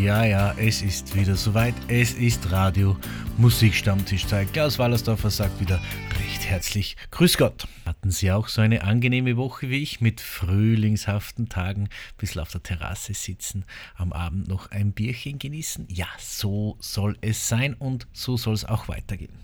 [0.00, 1.74] Ja, ja, es ist wieder soweit.
[1.86, 2.96] Es ist Radio
[3.36, 4.50] Musikstammtischzeit.
[4.50, 5.78] Klaus Wallersdorfer sagt wieder
[6.18, 7.68] recht herzlich Grüß Gott.
[7.84, 12.62] Hatten Sie auch so eine angenehme Woche wie ich mit frühlingshaften Tagen, bisschen auf der
[12.62, 15.86] Terrasse sitzen, am Abend noch ein Bierchen genießen?
[15.90, 19.34] Ja, so soll es sein und so soll es auch weitergehen.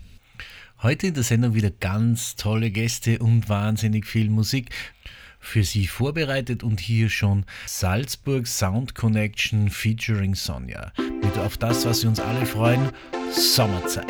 [0.82, 4.70] Heute in der Sendung wieder ganz tolle Gäste und wahnsinnig viel Musik
[5.46, 10.92] für Sie vorbereitet und hier schon Salzburg Sound Connection featuring Sonja.
[11.22, 12.90] Mit auf das, was Sie uns alle freuen,
[13.32, 14.06] Sommerzeit.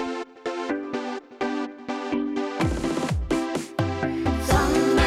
[4.46, 5.06] Sommer.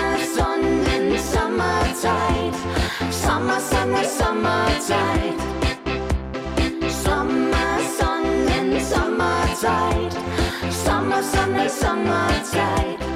[3.11, 5.39] Sommer, Sonne, Sommerzeit.
[7.03, 10.13] Sommer, Sonnen, Sommerzeit.
[10.85, 13.08] Sommer, Sonne, Sommerzeit.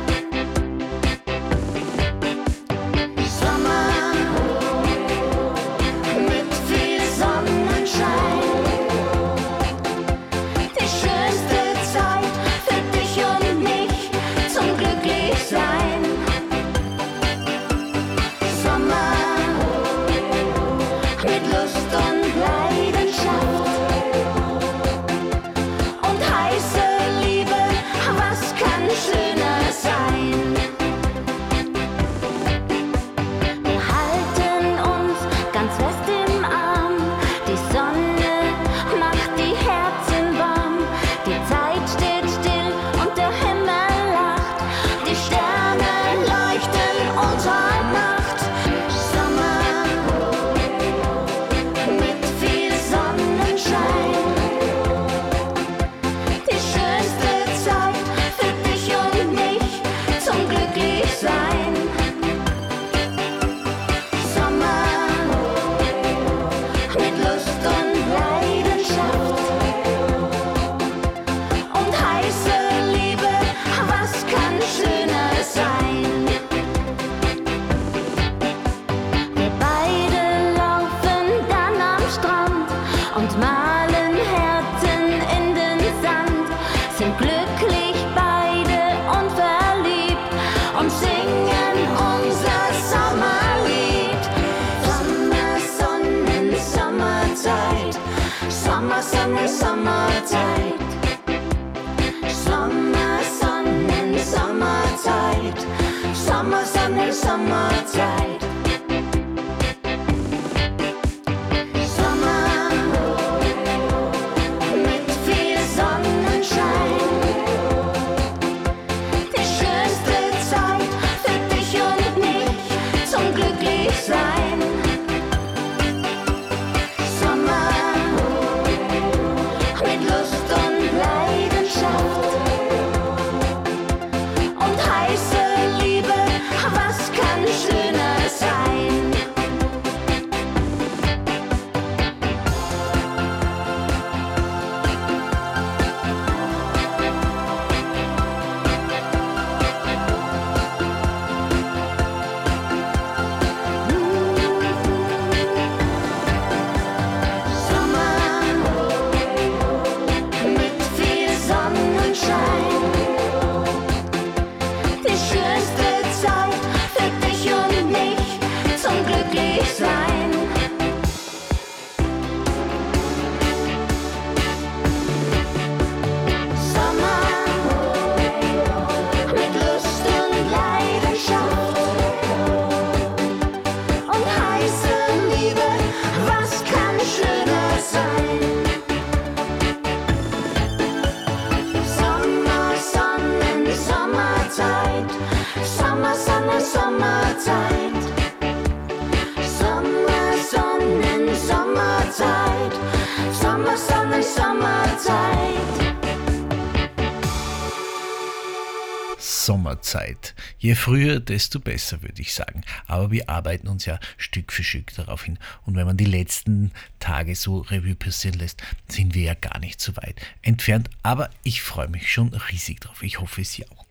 [210.64, 212.62] Je früher, desto besser, würde ich sagen.
[212.88, 215.38] Aber wir arbeiten uns ja Stück für Stück darauf hin.
[215.66, 219.82] Und wenn man die letzten Tage so Revue passieren lässt, sind wir ja gar nicht
[219.82, 220.90] so weit entfernt.
[221.02, 223.04] Aber ich freue mich schon riesig drauf.
[223.04, 223.86] Ich hoffe, Sie auch.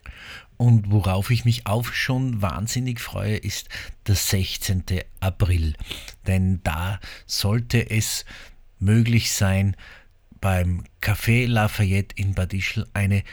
[0.57, 3.69] Und worauf ich mich auch schon wahnsinnig freue, ist
[4.07, 4.83] der 16.
[5.21, 5.75] April.
[6.27, 8.25] Denn da sollte es
[8.79, 9.77] möglich sein,
[10.41, 13.25] beim Café Lafayette in Bad Ischl eine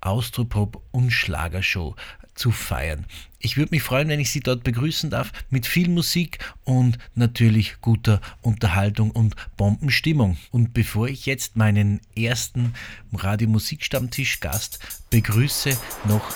[0.00, 1.94] Austropop und Schlagershow
[2.38, 3.04] zu feiern.
[3.40, 7.80] Ich würde mich freuen, wenn ich Sie dort begrüßen darf mit viel Musik und natürlich
[7.80, 10.38] guter Unterhaltung und Bombenstimmung.
[10.50, 12.74] Und bevor ich jetzt meinen ersten
[13.12, 14.78] Radiomusikstammtisch-Gast
[15.10, 15.76] begrüße,
[16.08, 16.34] noch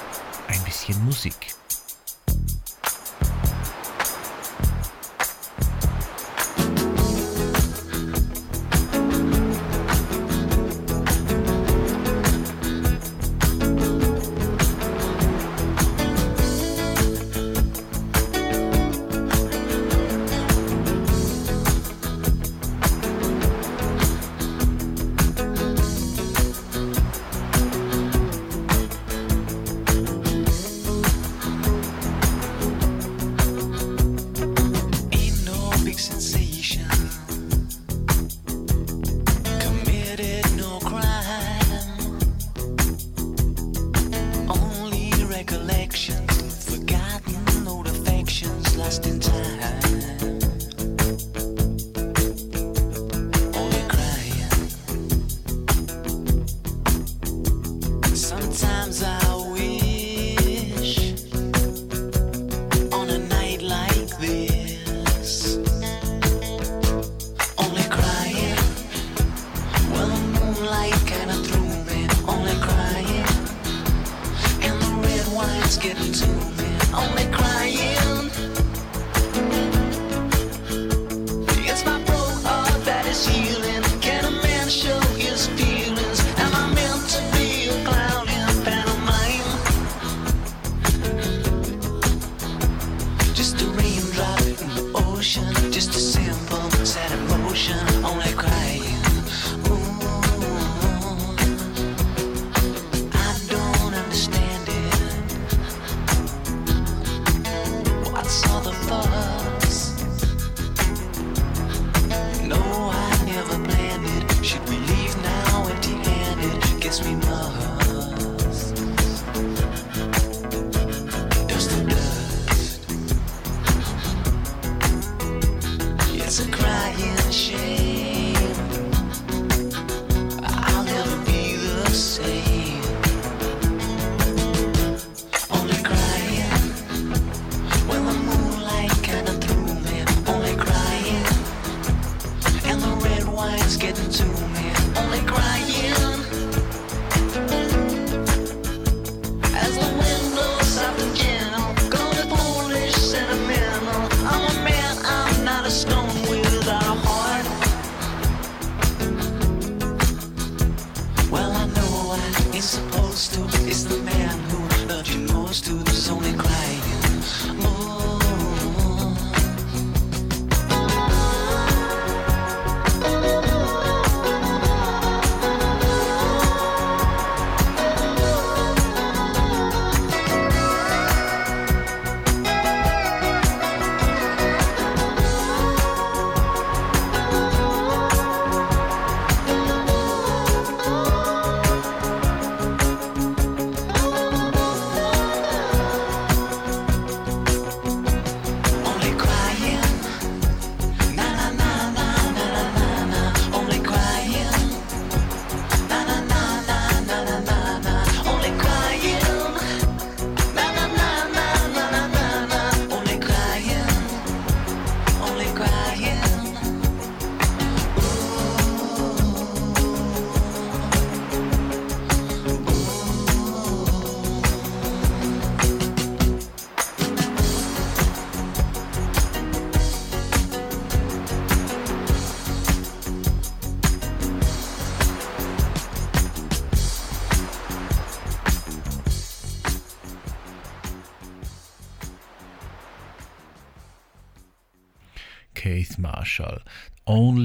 [0.49, 1.35] ein bisschen Musik.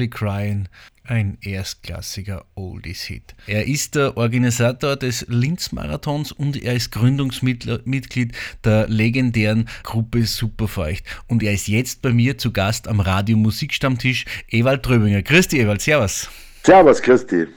[0.10, 0.68] Crying,
[1.04, 3.36] ein erstklassiger Oldies-Hit.
[3.48, 8.34] Er ist der Organisator des Linz-Marathons und er ist Gründungsmitglied
[8.64, 11.06] der legendären Gruppe Superfeucht.
[11.28, 15.22] Und er ist jetzt bei mir zu Gast am Radio Musikstammtisch, Ewald Tröbinger.
[15.22, 16.30] Christi, Ewald, servus.
[16.64, 17.48] Servus, Christi.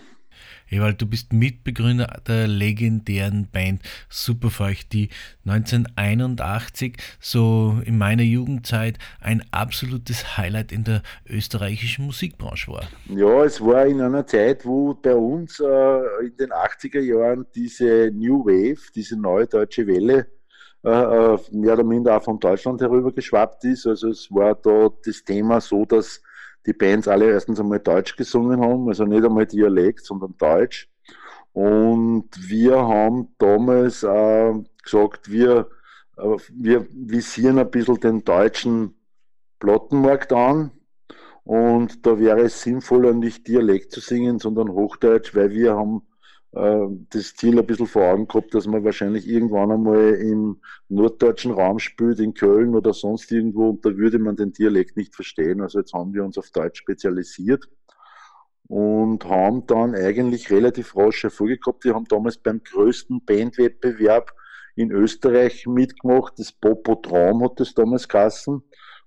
[0.71, 5.09] Ewald, du bist Mitbegründer der legendären Band Superfeucht, die
[5.45, 12.85] 1981, so in meiner Jugendzeit, ein absolutes Highlight in der österreichischen Musikbranche war.
[13.09, 15.65] Ja, es war in einer Zeit, wo bei uns äh,
[16.25, 20.29] in den 80er Jahren diese New Wave, diese neue deutsche Welle
[20.85, 23.87] äh, äh, mehr oder minder auch von Deutschland herüber geschwappt ist.
[23.87, 26.23] Also es war da das Thema so, dass
[26.67, 30.89] die Bands alle erstens einmal Deutsch gesungen haben, also nicht einmal Dialekt, sondern Deutsch.
[31.53, 35.69] Und wir haben damals äh, gesagt, wir,
[36.17, 38.95] äh, wir visieren ein bisschen den deutschen
[39.59, 40.71] Plattenmarkt an.
[41.43, 46.03] Und da wäre es sinnvoller, nicht Dialekt zu singen, sondern Hochdeutsch, weil wir haben
[46.53, 51.79] das Ziel ein bisschen vor Augen gehabt, dass man wahrscheinlich irgendwann einmal im norddeutschen Raum
[51.79, 55.61] spielt, in Köln oder sonst irgendwo, und da würde man den Dialekt nicht verstehen.
[55.61, 57.69] Also jetzt haben wir uns auf Deutsch spezialisiert
[58.67, 61.85] und haben dann eigentlich relativ rasch Erfolge gehabt.
[61.85, 64.33] Wir haben damals beim größten Bandwettbewerb
[64.75, 68.63] in Österreich mitgemacht, das Popo Traum hat das damals geheißen.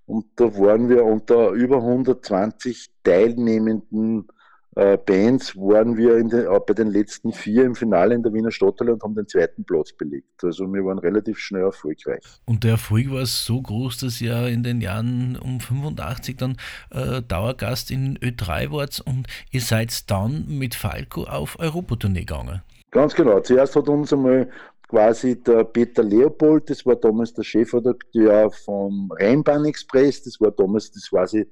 [0.06, 4.28] Und da waren wir unter über 120 teilnehmenden
[4.76, 8.52] äh, Bands waren wir den, äh, bei den letzten vier im Finale in der Wiener
[8.52, 10.44] Stadthalle und haben den zweiten Platz belegt.
[10.44, 12.24] Also wir waren relativ schnell erfolgreich.
[12.46, 16.58] Und der Erfolg war so groß, dass ihr in den Jahren um 85 dann
[16.92, 22.62] äh, Dauergast in Ö3 wart und ihr seid dann mit Falco auf Europatournee gegangen.
[22.92, 23.40] Ganz genau.
[23.40, 24.50] Zuerst hat uns einmal
[24.88, 30.92] quasi der Peter Leopold, das war damals der Chefredakteur vom Rheinbahn Express, das war damals
[30.92, 31.48] das quasi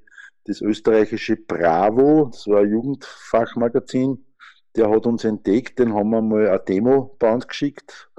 [0.45, 4.25] das österreichische Bravo, das war ein Jugendfachmagazin,
[4.75, 8.09] der hat uns entdeckt, den haben wir mal eine Demo bei uns geschickt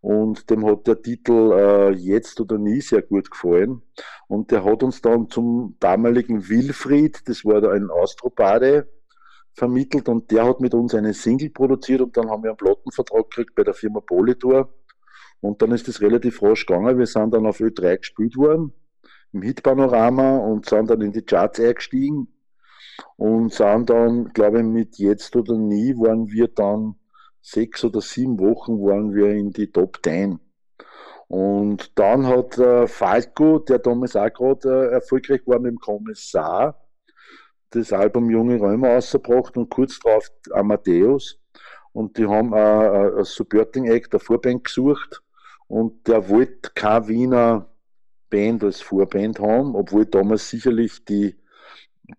[0.00, 3.82] und dem hat der Titel äh, Jetzt oder Nie sehr gut gefallen.
[4.28, 8.88] Und der hat uns dann zum damaligen Wilfried, das war da ein Austropade,
[9.54, 13.28] vermittelt und der hat mit uns eine Single produziert und dann haben wir einen Plattenvertrag
[13.30, 14.72] gekriegt bei der Firma Politor.
[15.40, 18.72] Und dann ist das relativ rasch gegangen, wir sind dann auf Ö3 gespielt worden
[19.32, 22.28] im Hitpanorama und sind dann in die Charts eingestiegen
[23.16, 26.96] und sind dann, glaube ich, mit Jetzt oder Nie waren wir dann
[27.40, 30.40] sechs oder sieben Wochen waren wir in die Top Ten.
[31.28, 36.88] Und dann hat äh, Falco, der damals auch gerade äh, erfolgreich war mit dem Kommissar,
[37.70, 41.38] das Album Junge Räume ausgebracht und kurz darauf Amadeus.
[41.92, 45.22] Und die haben äh, ein Supporting Act, eine Vorband gesucht
[45.66, 47.67] und der wollte kein Wiener
[48.30, 51.36] Band als Vorband haben, obwohl damals sicherlich die,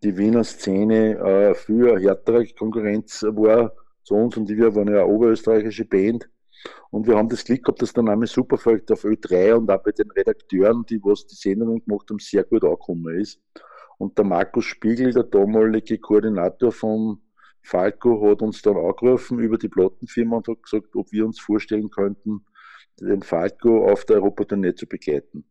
[0.03, 3.73] die Wiener Szene äh, viel härtere Konkurrenz war
[4.03, 6.29] zu uns und wir waren ja eine oberösterreichische Band.
[6.91, 9.91] Und wir haben das Glück gehabt, dass der Name Superfolgt auf Ö3 und auch bei
[9.91, 13.39] den Redakteuren, die was die Sendungen gemacht haben, sehr gut angekommen ist.
[13.97, 17.21] Und der Markus Spiegel, der damalige Koordinator von
[17.61, 21.89] Falco, hat uns dann angerufen über die Plattenfirma und hat gesagt, ob wir uns vorstellen
[21.89, 22.45] könnten,
[22.99, 25.45] den Falco auf der Europatournee zu begleiten.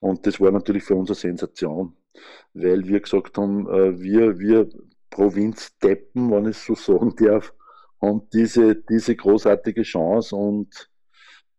[0.00, 1.96] Und das war natürlich für uns eine Sensation,
[2.54, 4.68] weil wir gesagt haben, äh, wir, wir
[5.10, 7.54] Provinzdeppen, wenn ich so sagen darf,
[8.00, 10.90] haben diese, diese großartige Chance und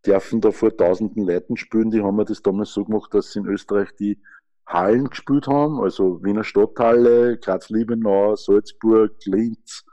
[0.06, 1.90] dürfen da vor tausenden Leuten spielen.
[1.90, 4.22] Die haben wir das damals so gemacht, dass sie in Österreich die
[4.66, 9.86] Hallen gespielt haben, also Wiener Stadthalle, Graz-Liebenau, Salzburg, Linz,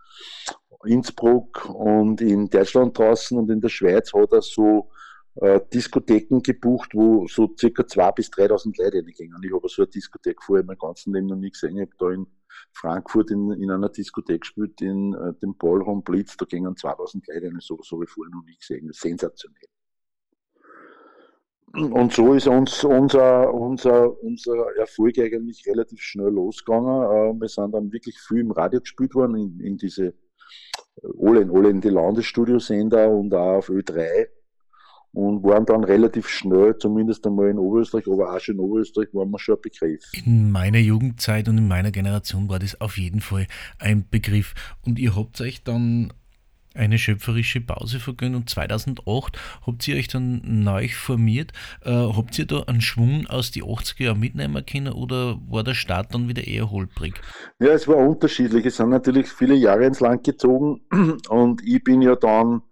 [0.85, 4.91] Innsbruck und in Deutschland draußen und in der Schweiz hat er so
[5.37, 9.43] äh, Diskotheken gebucht, wo so circa 2.000 bis 3.000 Leute reingingen.
[9.43, 11.77] Ich habe so eine Diskothek vorher in meinem ganzen Leben noch nie gesehen.
[11.77, 12.27] Ich habe da in
[12.73, 17.47] Frankfurt in, in einer Diskothek gespielt, in äh, dem Ballroom Blitz, da gingen 2.000 Leute
[17.47, 17.59] rein.
[17.61, 18.89] So habe ich vorher noch nie gesehen.
[18.93, 19.69] Sensationell.
[21.73, 27.03] Und so ist uns unser, unser, unser Erfolg eigentlich relativ schnell losgegangen.
[27.03, 30.15] Äh, wir sind dann wirklich viel im Radio gespielt worden, in, in diese
[31.21, 34.29] alle, alle in die Landesstudiosender und auch auf Ö3
[35.15, 39.31] und waren dann relativ schnell, zumindest einmal in Oberösterreich, aber auch schon in Oberösterreich, waren
[39.31, 40.05] wir schon ein Begriff.
[40.27, 43.47] In meiner Jugendzeit und in meiner Generation war das auf jeden Fall
[43.79, 44.55] ein Begriff.
[44.85, 46.13] Und ihr habt euch dann
[46.75, 51.53] eine schöpferische Pause vergönnt und 2008 habt ihr euch dann neu formiert.
[51.85, 55.75] Äh, habt ihr da einen Schwung aus die 80er Jahre mitnehmen können oder war der
[55.75, 57.15] Start dann wieder eher holprig?
[57.61, 58.67] Ja, es war unterschiedlich.
[58.67, 60.81] Es sind natürlich viele Jahre ins Land gezogen
[61.29, 62.63] und ich bin ja dann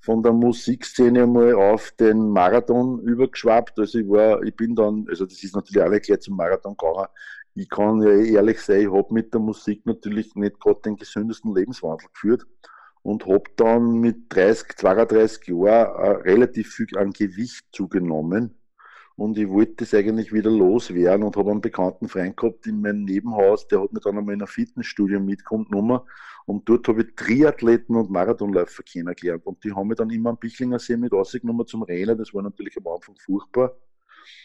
[0.00, 3.78] von der Musikszene mal auf den Marathon übergeschwappt.
[3.78, 7.06] Also ich war, ich bin dann, also das ist natürlich alle gleich zum Marathon gegangen.
[7.54, 11.54] Ich kann ja ehrlich sein, ich habe mit der Musik natürlich nicht gerade den gesündesten
[11.54, 12.46] Lebenswandel geführt
[13.02, 18.56] und habe dann mit 30, 32 Jahren äh, relativ viel an Gewicht zugenommen.
[19.16, 23.04] Und ich wollte das eigentlich wieder loswerden und habe einen bekannten Freund gehabt in meinem
[23.04, 26.00] Nebenhaus, der hat mir dann einmal in ein Fitnessstudio mitgenommen
[26.50, 29.46] und dort habe ich Triathleten und Marathonläufer kennengelernt.
[29.46, 32.18] Und die haben mich dann immer am Bichlinger See mit rausgenommen zum Rennen.
[32.18, 33.76] Das war natürlich am Anfang furchtbar.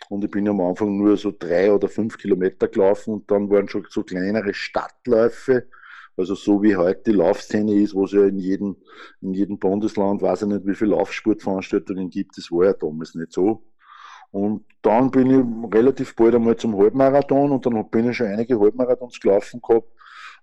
[0.10, 3.68] Und ich bin am Anfang nur so drei oder fünf Kilometer gelaufen und dann waren
[3.68, 5.68] schon so kleinere Stadtläufe.
[6.16, 8.76] Also so wie heute die Laufszene ist, wo es ja in jedem,
[9.22, 13.34] in jedem Bundesland, weiß ich nicht, wie viele Laufsportveranstaltungen gibt, das war ja damals nicht
[13.34, 13.64] so.
[14.30, 18.60] Und dann bin ich relativ bald einmal zum Halbmarathon und dann bin ich schon einige
[18.60, 19.88] Halbmarathons gelaufen gehabt.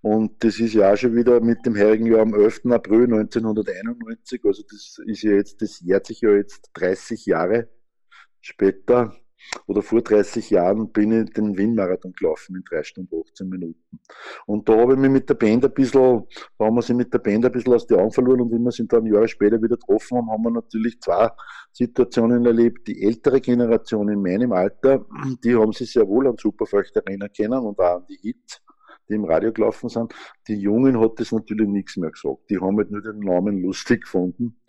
[0.03, 2.67] Und das ist ja auch schon wieder mit dem heurigen Jahr am 11.
[2.67, 7.69] April 1991, also das ist ja jetzt, das jährt sich ja jetzt 30 Jahre
[8.41, 9.15] später
[9.67, 14.01] oder vor 30 Jahren bin ich den Wien-Marathon gelaufen in 3 Stunden 18 Minuten.
[14.47, 16.27] Und da habe ich mich mit der Band ein bisschen,
[16.59, 18.59] da haben wir sie mit der Band ein bisschen aus den Augen verloren und wie
[18.59, 21.31] wir sie dann Jahre später wieder getroffen haben, haben wir natürlich zwei
[21.73, 22.89] Situationen erlebt.
[22.89, 25.07] Die ältere Generation in meinem Alter,
[25.45, 28.61] die haben sich sehr wohl an Superfeucht erinnern können und auch an die Hits
[29.09, 30.15] die im Radio gelaufen sind.
[30.49, 32.51] Die Jungen hat das natürlich nichts mehr gesagt.
[32.51, 34.61] Die haben halt nur den Namen lustig gefunden.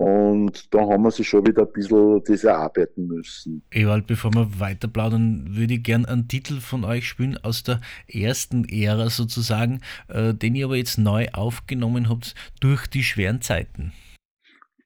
[0.00, 3.62] Und da haben wir sich schon wieder ein bisschen das erarbeiten müssen.
[3.70, 7.82] Ewald, bevor wir weiter plaudern, würde ich gern einen Titel von euch spielen aus der
[8.08, 13.92] ersten Ära sozusagen, äh, den ihr aber jetzt neu aufgenommen habt durch die schweren Zeiten.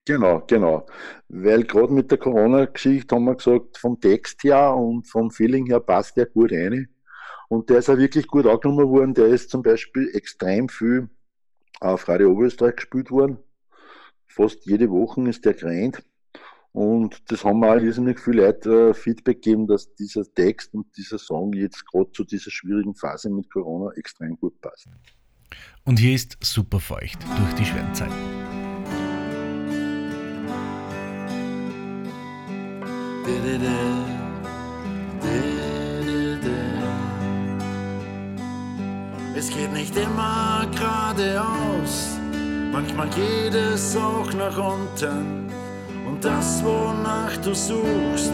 [0.06, 0.86] Genau, genau.
[1.28, 5.80] Weil gerade mit der Corona-Geschichte haben wir gesagt, vom Text her und vom Feeling her
[5.80, 6.88] passt der gut rein.
[7.48, 9.14] Und der ist auch wirklich gut angenommen worden.
[9.14, 11.08] Der ist zum Beispiel extrem viel
[11.80, 13.38] auf Radio Oberösterreich gespielt worden.
[14.26, 16.02] Fast jede Woche ist der gerannt.
[16.72, 20.86] Und das haben wir auch irrsinnig viele Leute äh, Feedback gegeben, dass dieser Text und
[20.96, 24.88] dieser Song jetzt gerade zu dieser schwierigen Phase mit Corona extrem gut passt.
[25.84, 28.12] Und hier ist super feucht durch die schweren Zeiten.
[39.46, 42.18] Es geht nicht immer geradeaus,
[42.72, 45.50] manchmal geht es auch nach unten.
[46.08, 48.32] Und das, wonach du suchst,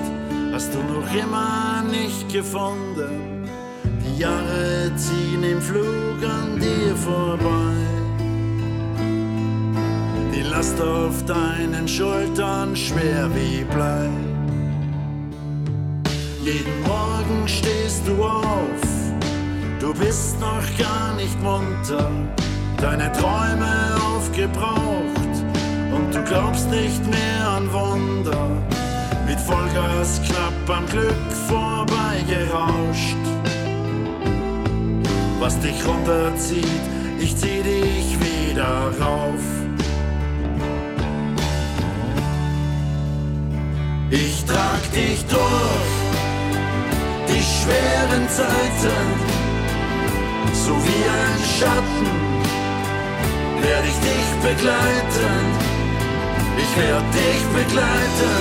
[0.52, 3.44] hast du noch immer nicht gefunden.
[4.04, 7.74] Die Jahre ziehen im Flug an dir vorbei.
[10.32, 14.08] Die Last auf deinen Schultern schwer wie Blei.
[16.44, 18.89] Jeden Morgen stehst du auf
[19.80, 22.10] Du bist noch gar nicht munter,
[22.76, 25.34] deine Träume aufgebraucht
[25.90, 28.50] und du glaubst nicht mehr an Wunder.
[29.26, 33.16] Mit Vollgas knapp am Glück vorbeigerauscht.
[35.38, 36.82] Was dich runterzieht,
[37.18, 39.40] ich zieh dich wieder rauf.
[44.10, 45.90] Ich trag dich durch
[47.28, 49.49] die schweren Zeiten
[50.52, 52.30] so wie ein Schatten
[53.62, 55.70] werde ich dich begleiten.
[56.56, 58.40] Ich werde dich begleiten,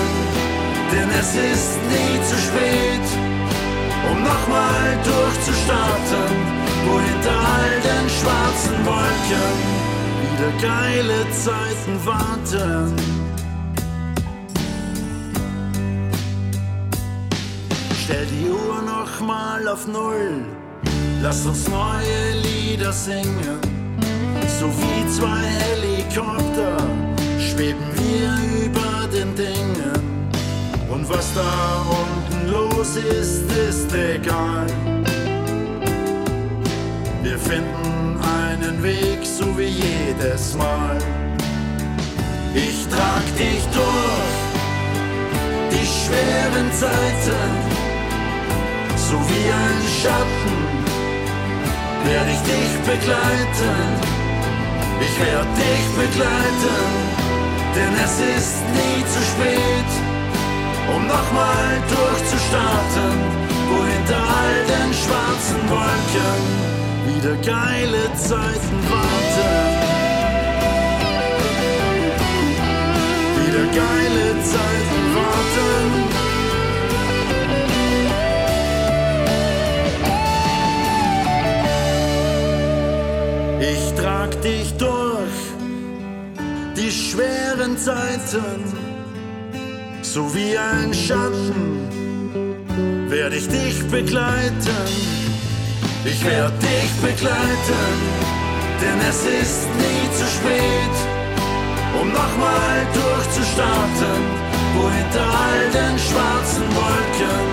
[0.91, 3.07] denn es ist nie zu spät,
[4.11, 6.29] um nochmal durchzustarten,
[6.85, 9.55] wo hinter all den schwarzen Wolken
[10.21, 12.95] wieder geile Zeiten warten.
[18.03, 20.58] Stell die Uhr nochmal auf Null
[21.21, 23.59] Lass uns neue Lieder singen,
[24.59, 26.77] so wie zwei Helikopter
[27.37, 30.29] schweben wir über den Dingen.
[30.89, 34.67] Und was da unten los ist, ist egal.
[37.21, 40.97] Wir finden einen Weg, so wie jedes Mal.
[42.55, 44.39] Ich trag dich durch
[45.69, 47.51] die schweren Zeiten,
[48.95, 50.28] so wie ein Schatten
[52.05, 53.77] werde ich dich begleiten.
[55.01, 56.81] Ich werde dich begleiten,
[57.75, 59.91] denn es ist nie zu spät,
[60.95, 63.13] um nochmal durchzustarten,
[63.69, 66.41] wo hinter all den schwarzen Wolken
[67.07, 69.28] wieder geile Zeiten warten.
[87.89, 88.63] Zeiten,
[90.03, 91.89] so wie ein Schatten
[93.09, 94.85] werde ich dich begleiten.
[96.05, 97.89] Ich werde dich begleiten,
[98.81, 100.95] denn es ist nie zu spät,
[101.99, 104.21] um nochmal durchzustarten,
[104.75, 107.47] wo hinter all den schwarzen Wolken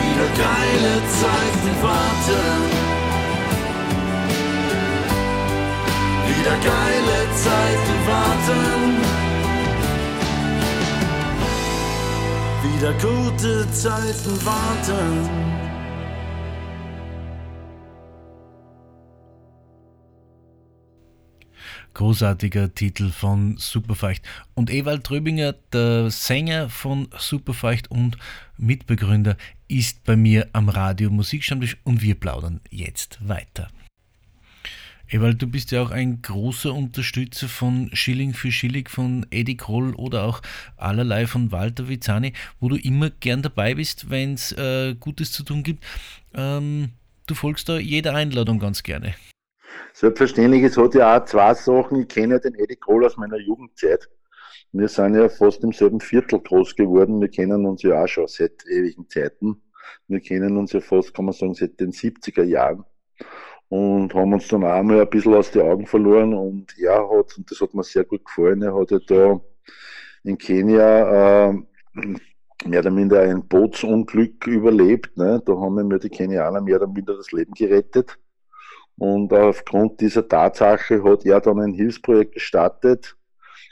[0.00, 2.86] wieder geile Zeiten warten.
[6.28, 9.25] wieder geile Zeiten warten.
[12.76, 15.30] Wieder gute Zeiten warten.
[21.94, 24.20] Großartiger Titel von Superfeucht.
[24.52, 28.18] Und Ewald Tröbinger, der Sänger von Superfeucht und
[28.58, 33.68] Mitbegründer, ist bei mir am Radio Musikstammtisch und wir plaudern jetzt weiter.
[35.08, 39.94] Ewald, du bist ja auch ein großer Unterstützer von Schilling für Schilling von Eddie Kroll
[39.94, 40.42] oder auch
[40.76, 45.44] allerlei von Walter Vizani, wo du immer gern dabei bist, wenn es äh, Gutes zu
[45.44, 45.84] tun gibt.
[46.34, 46.90] Ähm,
[47.28, 49.14] du folgst da jeder Einladung ganz gerne.
[49.92, 52.00] Selbstverständlich, es hat ja auch zwei Sachen.
[52.00, 54.08] Ich kenne ja den Eddie Kroll aus meiner Jugendzeit.
[54.72, 57.20] Wir sind ja fast im selben Viertel groß geworden.
[57.20, 59.62] Wir kennen uns ja auch schon seit ewigen Zeiten.
[60.08, 62.84] Wir kennen uns ja fast, kann man sagen, seit den 70er Jahren
[63.68, 67.36] und haben uns dann auch mal ein bisschen aus den Augen verloren und er hat,
[67.36, 69.40] und das hat mir sehr gut gefallen, er hat ja da
[70.22, 71.54] in Kenia äh,
[72.64, 75.16] mehr oder minder ein Bootsunglück überlebt.
[75.16, 75.42] Ne?
[75.44, 78.18] Da haben mir die Kenianer mehr oder minder das Leben gerettet.
[78.98, 83.16] Und aufgrund dieser Tatsache hat er dann ein Hilfsprojekt gestartet,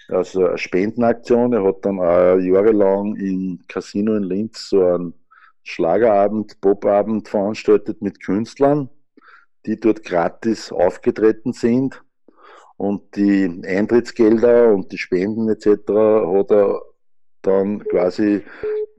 [0.08, 1.54] also eine Spendenaktion.
[1.54, 5.14] Er hat dann auch jahrelang im Casino in Linz so einen
[5.62, 8.90] Schlagerabend, Popabend veranstaltet mit Künstlern
[9.66, 12.02] die dort gratis aufgetreten sind.
[12.76, 15.66] Und die Eintrittsgelder und die Spenden etc.
[15.66, 16.82] hat er
[17.42, 18.42] dann quasi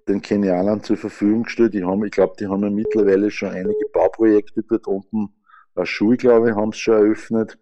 [0.08, 1.74] den Kenianern zur Verfügung gestellt.
[1.74, 5.30] Die haben, ich glaube, die haben ja mittlerweile schon einige Bauprojekte dort unten.
[5.76, 7.58] Eine Schule, glaube ich, haben sie schon eröffnet.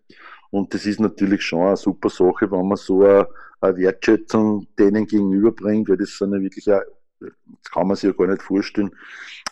[0.52, 3.28] Und das ist natürlich schon eine super Sache, wenn man so eine,
[3.62, 6.82] Wertschätzung denen gegenüberbringt, weil das sind ja wirklich auch
[7.72, 8.92] kann man sich ja gar nicht vorstellen,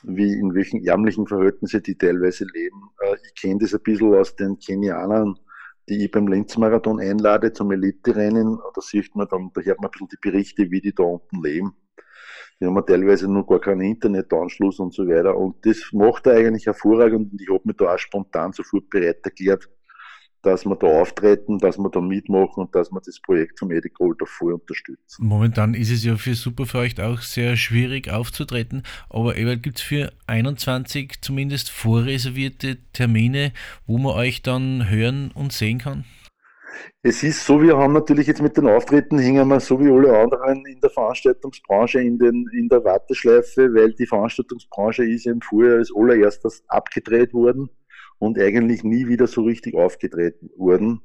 [0.03, 2.89] wie in welchen ärmlichen Verhältnissen die teilweise leben.
[3.01, 5.37] Äh, ich kenne das ein bisschen aus den Kenianern,
[5.89, 8.59] die ich beim Lenzmarathon einlade zum Elite-Rennen.
[8.73, 11.41] Da sieht man dann, da hört man ein bisschen die Berichte, wie die da unten
[11.43, 11.75] leben.
[12.59, 15.35] Die haben teilweise noch gar keinen Internetanschluss und so weiter.
[15.35, 19.19] Und das macht er eigentlich hervorragend und ich habe mich da auch spontan sofort bereit
[19.23, 19.67] erklärt,
[20.41, 24.25] dass wir da auftreten, dass wir da mitmachen und dass wir das Projekt vom Golder
[24.25, 25.25] voll unterstützen.
[25.25, 31.21] Momentan ist es ja für Superfeucht auch sehr schwierig aufzutreten, aber gibt es für 21
[31.21, 33.53] zumindest vorreservierte Termine,
[33.85, 36.05] wo man euch dann hören und sehen kann?
[37.03, 40.17] Es ist so, wir haben natürlich jetzt mit den Auftritten hängen wir so wie alle
[40.17, 45.41] anderen in der Veranstaltungsbranche in, den, in der Warteschleife, weil die Veranstaltungsbranche ist ja im
[45.41, 47.69] Frühjahr als allererstes abgedreht worden
[48.21, 51.01] und eigentlich nie wieder so richtig aufgetreten wurden.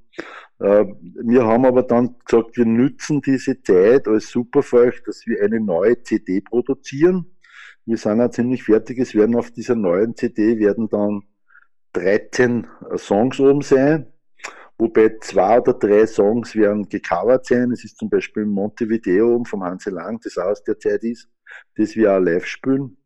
[0.59, 0.85] Äh,
[1.25, 6.03] wir haben aber dann gesagt, wir nützen diese Zeit als Superfeucht, dass wir eine neue
[6.03, 7.35] CD produzieren.
[7.87, 8.99] Wir sind ja ziemlich fertig.
[8.99, 11.23] Es werden auf dieser neuen CD werden dann
[11.95, 14.13] 13 Songs oben sein,
[14.77, 17.73] wobei zwei oder drei Songs werden gecovert sein.
[17.73, 21.31] Es ist zum Beispiel Montevideo vom Hanse Lang, das auch aus der Zeit ist,
[21.77, 22.99] das wir auch live spielen.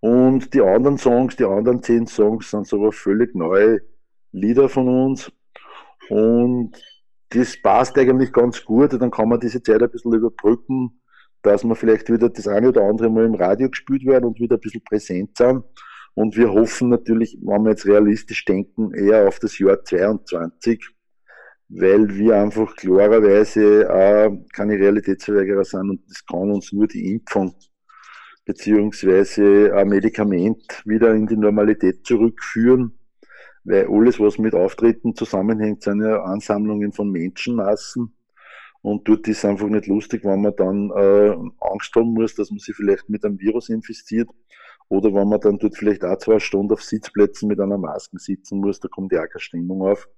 [0.00, 3.80] Und die anderen Songs, die anderen zehn Songs sind sogar völlig neue
[4.32, 5.32] Lieder von uns.
[6.08, 6.72] Und
[7.30, 8.92] das passt eigentlich ganz gut.
[8.92, 11.00] Dann kann man diese Zeit ein bisschen überbrücken,
[11.42, 14.56] dass man vielleicht wieder das eine oder andere Mal im Radio gespielt werden und wieder
[14.56, 15.64] ein bisschen präsent sind.
[16.14, 20.82] Und wir hoffen natürlich, wenn wir jetzt realistisch denken, eher auf das Jahr 22,
[21.68, 27.54] weil wir einfach klarerweise äh, keine Realitätsverweigerer sind und das kann uns nur die Impfung
[28.46, 32.98] beziehungsweise ein Medikament wieder in die Normalität zurückführen,
[33.64, 38.16] weil alles, was mit Auftritten zusammenhängt, sind ja Ansammlungen von Menschenmassen.
[38.82, 42.50] Und dort ist es einfach nicht lustig, wenn man dann äh, Angst haben muss, dass
[42.50, 44.30] man sich vielleicht mit einem Virus infiziert.
[44.88, 48.60] Oder wenn man dann dort vielleicht auch zwei Stunden auf Sitzplätzen mit einer Maske sitzen
[48.60, 50.08] muss, da kommt ja auch keine Stimmung auf.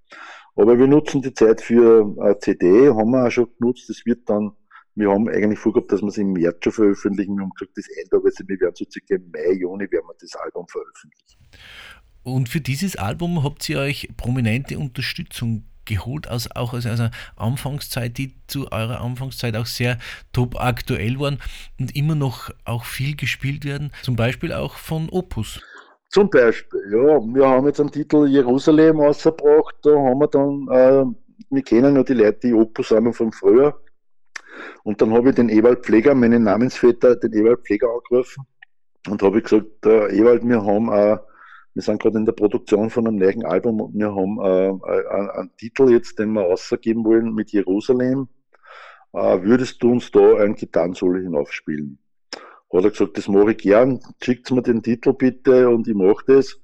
[0.55, 3.89] Aber wir nutzen die Zeit für eine CD, haben wir auch schon genutzt.
[3.89, 4.53] Das wird dann
[4.99, 7.37] wir haben eigentlich vorgehabt, dass wir es im März schon veröffentlichen.
[7.37, 10.15] Wir haben gesagt, das Ende, also wir werden so circa im Mai, Juni werden wir
[10.21, 11.39] das Album veröffentlichen.
[12.25, 18.19] Und für dieses Album habt ihr euch prominente Unterstützung geholt, aus, auch aus einer Anfangszeit,
[18.19, 19.99] die zu eurer Anfangszeit auch sehr
[20.33, 21.39] top aktuell waren
[21.81, 25.61] und immer noch auch viel gespielt werden, zum Beispiel auch von Opus.
[26.11, 31.05] Zum Beispiel, ja, wir haben jetzt einen Titel Jerusalem ausgebracht, da haben wir dann, äh,
[31.51, 33.79] wir kennen ja die Leute, die Opus haben von früher,
[34.85, 38.45] und dann habe ich den Ewald Pfleger, meinen Namensvetter, den Ewald Pfleger angerufen
[39.09, 41.19] und habe gesagt, äh, Ewald, wir haben äh,
[41.79, 45.57] wir sind gerade in der Produktion von einem neuen Album und wir haben äh, einen
[45.57, 48.27] Titel jetzt, den wir ausgeben wollen mit Jerusalem.
[49.13, 52.01] Äh, würdest du uns da ein Gitarrensolo hinaufspielen?
[52.73, 56.25] Hat er gesagt, das mache ich gern, schickt mir den Titel bitte und ich mache
[56.27, 56.61] das.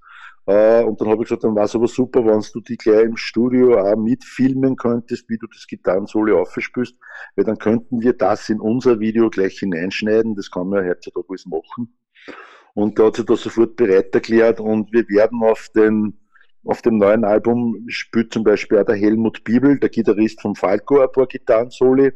[0.46, 3.04] Äh, und dann habe ich gesagt, dann war es aber super, wenn du die gleich
[3.04, 6.94] im Studio auch mitfilmen könntest, wie du das Gitarrensolo aufspielst,
[7.37, 10.35] weil dann könnten wir das in unser Video gleich hineinschneiden.
[10.35, 11.96] Das kann man ja heutzutage alles machen.
[12.74, 16.18] Und da hat sich da sofort bereit erklärt und wir werden auf den
[16.66, 21.00] Auf dem neuen Album spielt zum Beispiel auch der Helmut Bibel, der Gitarrist von Falco,
[21.00, 22.12] ein paar Gitarrensoli.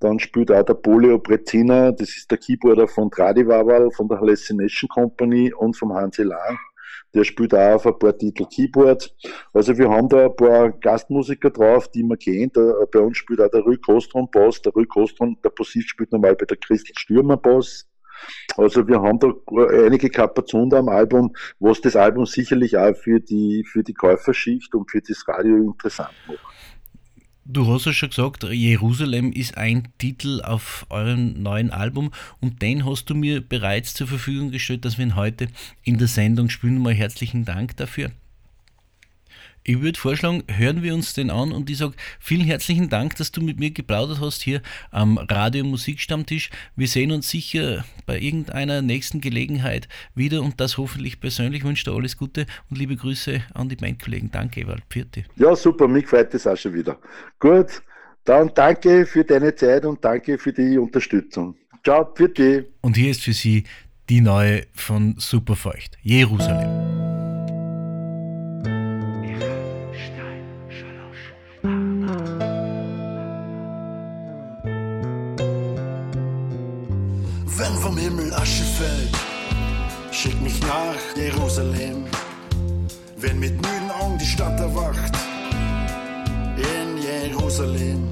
[0.00, 4.88] Dann spielt auch der Polio Brezina, das ist der Keyboarder von Tradivaval, von der Hallucination
[4.88, 6.58] Company und vom Hansi Lang.
[7.14, 9.14] Der spielt auch auf ein paar Titel Keyboard.
[9.52, 12.54] Also wir haben da ein paar Gastmusiker drauf, die man kennt.
[12.54, 14.60] Bei uns spielt auch der Rui Kostron Bass.
[14.62, 17.86] Der Rui Kostron, der Bassist spielt normal bei der Christel Stürmer Bass.
[18.56, 19.32] Also wir haben da
[19.84, 24.90] einige Kapazunder am Album, was das Album sicherlich auch für die, für die Käuferschicht und
[24.90, 26.53] für das Radio interessant macht.
[27.46, 32.86] Du hast ja schon gesagt, Jerusalem ist ein Titel auf eurem neuen Album und den
[32.86, 35.48] hast du mir bereits zur Verfügung gestellt, dass wir ihn heute
[35.82, 36.78] in der Sendung spielen.
[36.78, 38.10] Mal herzlichen Dank dafür.
[39.66, 43.32] Ich würde vorschlagen, hören wir uns den an und ich sage vielen herzlichen Dank, dass
[43.32, 46.50] du mit mir geplaudert hast hier am Radio Musikstammtisch.
[46.76, 51.60] Wir sehen uns sicher bei irgendeiner nächsten Gelegenheit wieder und das hoffentlich persönlich.
[51.62, 54.30] Ich wünsche dir alles Gute und liebe Grüße an die Bandkollegen.
[54.30, 54.82] Danke, Ewald.
[54.90, 56.98] Pfiat Ja, super, mich freut das auch schon wieder.
[57.38, 57.82] Gut,
[58.26, 61.56] dann danke für deine Zeit und danke für die Unterstützung.
[61.82, 63.64] Ciao, pfiat Und hier ist für Sie
[64.10, 67.03] die neue von Superfeucht, Jerusalem.
[77.56, 79.16] Wenn vom Himmel Asche fällt,
[80.10, 82.04] schick mich nach Jerusalem.
[83.16, 85.12] Wenn mit müden Augen die Stadt erwacht,
[86.56, 88.10] in Jerusalem.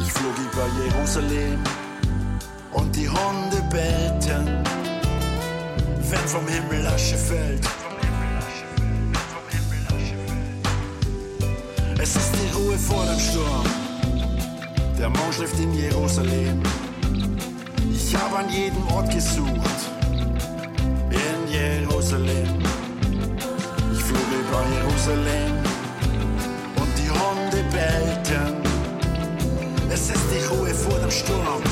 [0.00, 1.58] Ich flog über Jerusalem
[2.74, 4.62] und die Hunde beten.
[6.08, 7.66] Wenn vom Himmel Asche fällt,
[11.98, 13.66] es ist die Ruhe vor dem Sturm.
[14.96, 16.62] Der Mond schläft in Jerusalem.
[18.16, 19.80] Ich habe an jedem Ort gesucht,
[21.10, 22.48] in Jerusalem.
[23.92, 25.52] Ich flog über Jerusalem
[26.80, 28.56] und die Hunde bellten.
[29.92, 31.62] Es ist die Ruhe vor dem Sturm.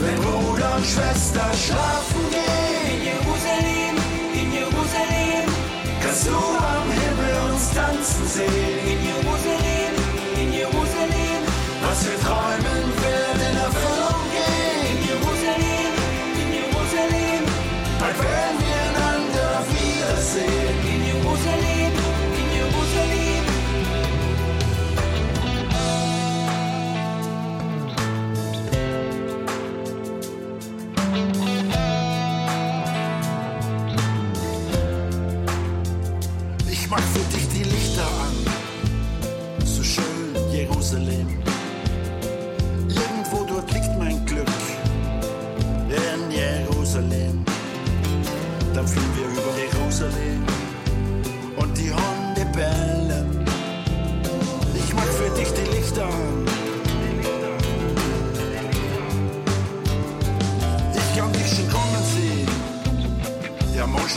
[0.00, 3.94] Wenn Bruder und Schwester schlafen gehen, in Jerusalem,
[4.34, 5.46] in Jerusalem,
[6.02, 8.78] kannst du am Himmel uns tanzen sehen.
[8.92, 9.94] in Jerusalem,
[10.42, 11.42] in Jerusalem,
[11.80, 12.77] Was wir träumen,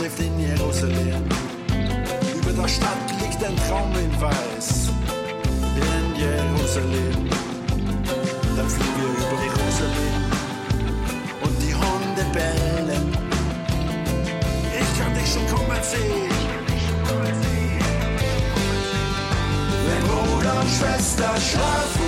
[0.02, 1.22] Schläft in Jerusalem.
[2.34, 4.88] Über der Stadt liegt ein Traum in Weiß.
[5.76, 7.30] In Jerusalem.
[8.56, 10.22] Dann fliegen wir über Jerusalem.
[11.44, 13.16] Und die Hunde bellen.
[14.80, 16.32] Ich kann dich schon kommen sehen.
[19.86, 22.01] Wenn Bruder und Schwester schlafen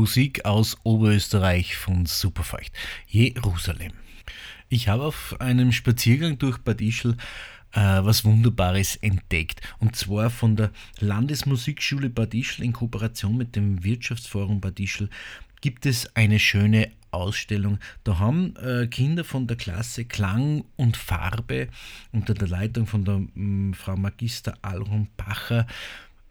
[0.00, 2.72] Musik aus Oberösterreich von Superfeucht.
[3.06, 3.92] Jerusalem.
[4.70, 7.18] Ich habe auf einem Spaziergang durch Bad Ischl
[7.72, 9.60] äh, was Wunderbares entdeckt.
[9.78, 15.10] Und zwar von der Landesmusikschule Bad Ischl in Kooperation mit dem Wirtschaftsforum Bad Ischl
[15.60, 17.78] gibt es eine schöne Ausstellung.
[18.02, 21.68] Da haben äh, Kinder von der Klasse Klang und Farbe
[22.10, 25.66] unter der Leitung von der mh, Frau Magister Alron Bacher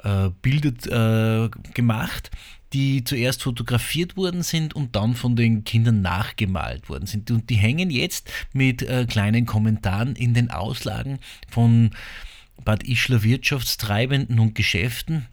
[0.03, 2.32] äh, Bilder äh, gemacht,
[2.73, 7.32] die zuerst fotografiert worden sind und dann von den Kindern nachgemalt worden sind.
[7.32, 11.91] Und die hängen jetzt mit äh, kleinen Kommentaren in den Auslagen von
[12.63, 15.27] Bad Ischler Wirtschaftstreibenden und Geschäften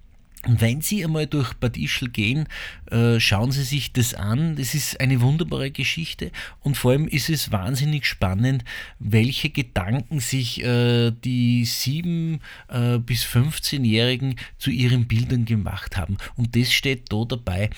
[0.49, 2.47] wenn Sie einmal durch Bad Ischl gehen,
[2.91, 4.57] äh, schauen Sie sich das an.
[4.57, 6.31] Das ist eine wunderbare Geschichte
[6.61, 8.65] und vor allem ist es wahnsinnig spannend,
[8.99, 16.17] welche Gedanken sich äh, die 7- äh, bis 15-Jährigen zu ihren Bildern gemacht haben.
[16.37, 17.71] Und das steht da dabei.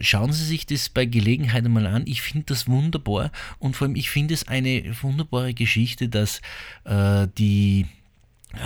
[0.00, 2.04] Schauen Sie sich das bei Gelegenheit einmal an.
[2.06, 6.40] Ich finde das wunderbar und vor allem ich finde es eine wunderbare Geschichte, dass
[7.38, 7.86] die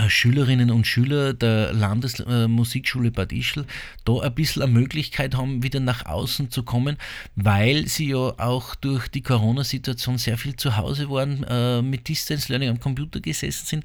[0.09, 3.67] Schülerinnen und Schüler der Landesmusikschule Bad Ischl
[4.05, 6.97] da ein bisschen eine Möglichkeit haben, wieder nach außen zu kommen,
[7.37, 12.49] weil sie ja auch durch die Corona-Situation sehr viel zu Hause waren, äh, mit Distance
[12.51, 13.85] Learning am Computer gesessen sind.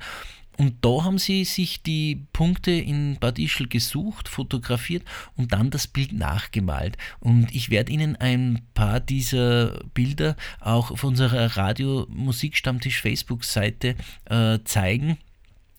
[0.58, 5.04] Und da haben sie sich die Punkte in Bad Ischl gesucht, fotografiert
[5.36, 6.98] und dann das Bild nachgemalt.
[7.20, 13.96] Und ich werde Ihnen ein paar dieser Bilder auch auf unserer Radio Musikstammtisch Facebook-Seite
[14.30, 15.18] äh, zeigen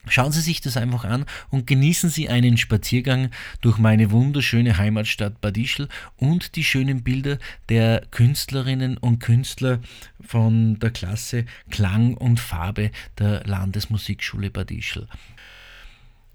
[0.09, 5.41] Schauen Sie sich das einfach an und genießen Sie einen Spaziergang durch meine wunderschöne Heimatstadt
[5.41, 7.39] Bad Ischl und die schönen Bilder
[7.69, 9.81] der Künstlerinnen und Künstler
[10.21, 15.09] von der Klasse Klang und Farbe der Landesmusikschule Bad Ischl.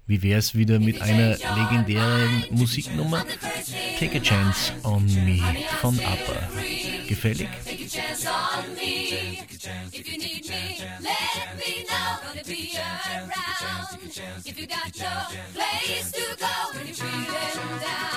[0.06, 3.24] Wie wäre es wieder mit einer legendären Musiknummer?
[3.98, 5.40] Take a Chance on Me
[5.80, 6.48] von ABBA.
[7.08, 7.48] Gefällig?
[7.64, 9.38] Take a chance on me.
[9.92, 12.61] If you need me, let me know.
[14.44, 18.11] If you got no place to go when you're feeling down.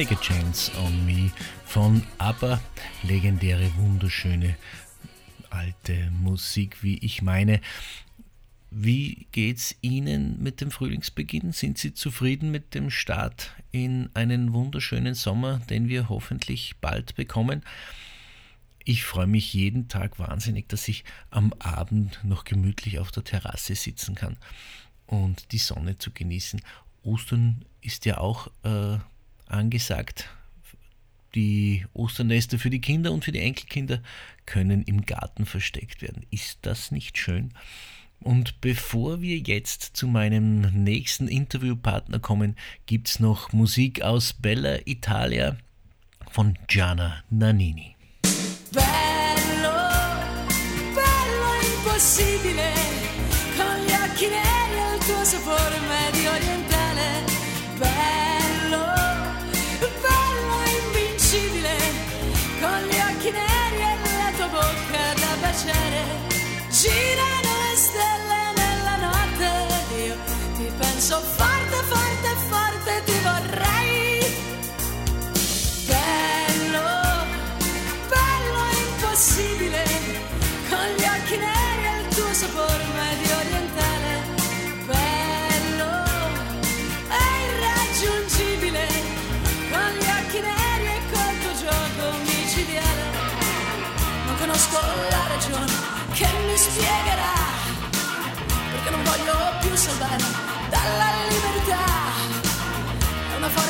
[0.00, 1.30] Take a Chance on Me
[1.66, 2.58] von ABBA.
[3.02, 4.56] Legendäre, wunderschöne
[5.50, 7.60] alte Musik, wie ich meine.
[8.70, 11.52] Wie geht's Ihnen mit dem Frühlingsbeginn?
[11.52, 17.62] Sind Sie zufrieden mit dem Start in einen wunderschönen Sommer, den wir hoffentlich bald bekommen?
[18.82, 23.74] Ich freue mich jeden Tag wahnsinnig, dass ich am Abend noch gemütlich auf der Terrasse
[23.74, 24.38] sitzen kann
[25.06, 26.62] und die Sonne zu genießen.
[27.02, 28.96] Ostern ist ja auch äh,
[29.50, 30.28] angesagt.
[31.34, 34.02] Die Osternester für die Kinder und für die Enkelkinder
[34.46, 36.26] können im Garten versteckt werden.
[36.30, 37.52] Ist das nicht schön?
[38.22, 44.80] Und bevor wir jetzt zu meinem nächsten Interviewpartner kommen, gibt es noch Musik aus Bella
[44.84, 45.56] Italia
[46.30, 47.96] von Gianna Nannini.
[48.72, 49.72] Bello,
[50.94, 52.72] bello impossibile,
[53.56, 57.24] con gli occhi neri e il tuo sapore medio orientale.
[57.78, 58.29] Bello,
[65.50, 66.04] baciare.
[66.70, 69.50] Girano le stelle nella notte,
[70.06, 70.16] io
[70.56, 72.09] ti penso forte, forte,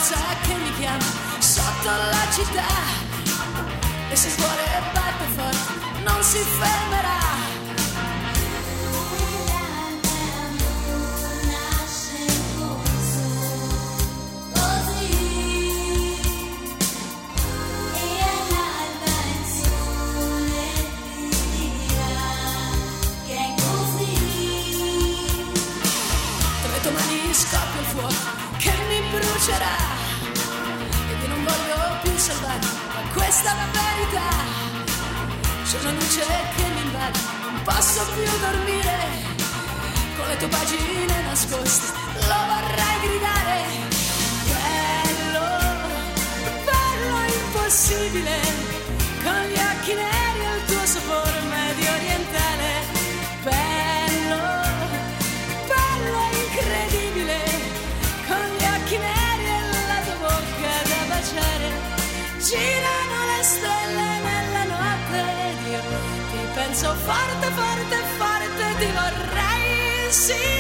[0.01, 1.05] forza che mi chiama
[1.39, 2.65] sotto la città.
[4.11, 7.19] E se cuore batte forte non si fermerà.
[27.33, 28.50] Scoppia il fuoco
[29.41, 29.77] brucerà.
[31.11, 34.29] Ed io non voglio più salvarmi, ma questa è la verità.
[35.65, 36.27] C'è una luce
[36.57, 38.99] che mi invade, non posso più dormire.
[40.17, 41.87] Con le tue pagine nascoste,
[42.29, 43.59] lo vorrei gridare.
[44.53, 45.49] Bello,
[46.69, 48.41] bello impossibile,
[66.71, 70.59] penso forte, forte, forte, ti vorrei, sì.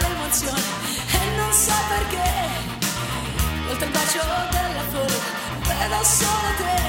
[0.00, 0.60] l'emozione
[1.36, 2.30] non so perché.
[3.68, 4.51] Oltre il bacio
[5.92, 6.80] vedo solo te.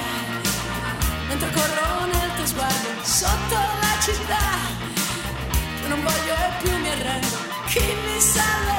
[1.28, 4.46] Mentre corro nel tuo sguardo sotto la città.
[5.88, 7.38] Non voglio più mi arrendo,
[7.68, 8.73] chi mi salverà?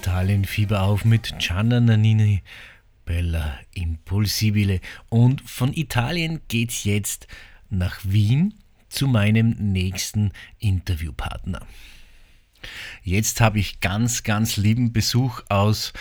[0.00, 2.42] Italien Fieber auf mit Gianna Nannini
[3.04, 4.80] Bella Impulsibile.
[5.10, 7.26] Und von Italien geht's jetzt
[7.68, 8.54] nach Wien
[8.88, 11.66] zu meinem nächsten Interviewpartner.
[13.02, 15.92] Jetzt habe ich ganz, ganz lieben Besuch aus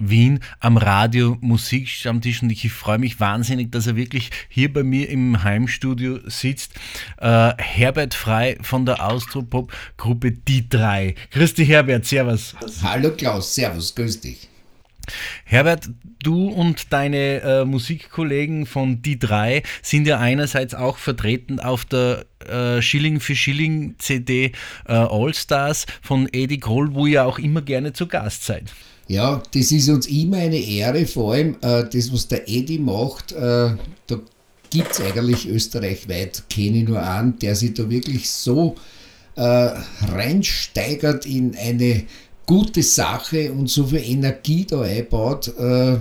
[0.00, 5.08] Wien am Radio Musikstammtisch und ich freue mich wahnsinnig, dass er wirklich hier bei mir
[5.08, 6.74] im Heimstudio sitzt.
[7.18, 11.14] Äh, Herbert Frei von der Austropop Gruppe Die Drei.
[11.30, 12.56] Grüß dich Herbert, servus.
[12.82, 14.48] Hallo Klaus, servus, grüß dich.
[15.44, 15.88] Herbert,
[16.22, 22.26] du und deine äh, Musikkollegen von Die Drei sind ja einerseits auch vertreten auf der
[22.48, 24.52] äh, Schilling für Schilling CD
[24.86, 28.72] äh, All Stars von Eddie Kroll, wo ihr auch immer gerne zu Gast seid.
[29.10, 33.32] Ja, das ist uns immer eine Ehre, vor allem äh, das, was der Eddie macht,
[33.32, 33.74] äh,
[34.06, 34.20] da
[34.70, 38.76] gibt es eigentlich österreichweit, kenne ich nur einen, der sich da wirklich so
[39.34, 39.72] äh,
[40.12, 42.04] reinsteigert in eine
[42.46, 45.58] gute Sache und so viel Energie da einbaut.
[45.58, 45.96] Äh,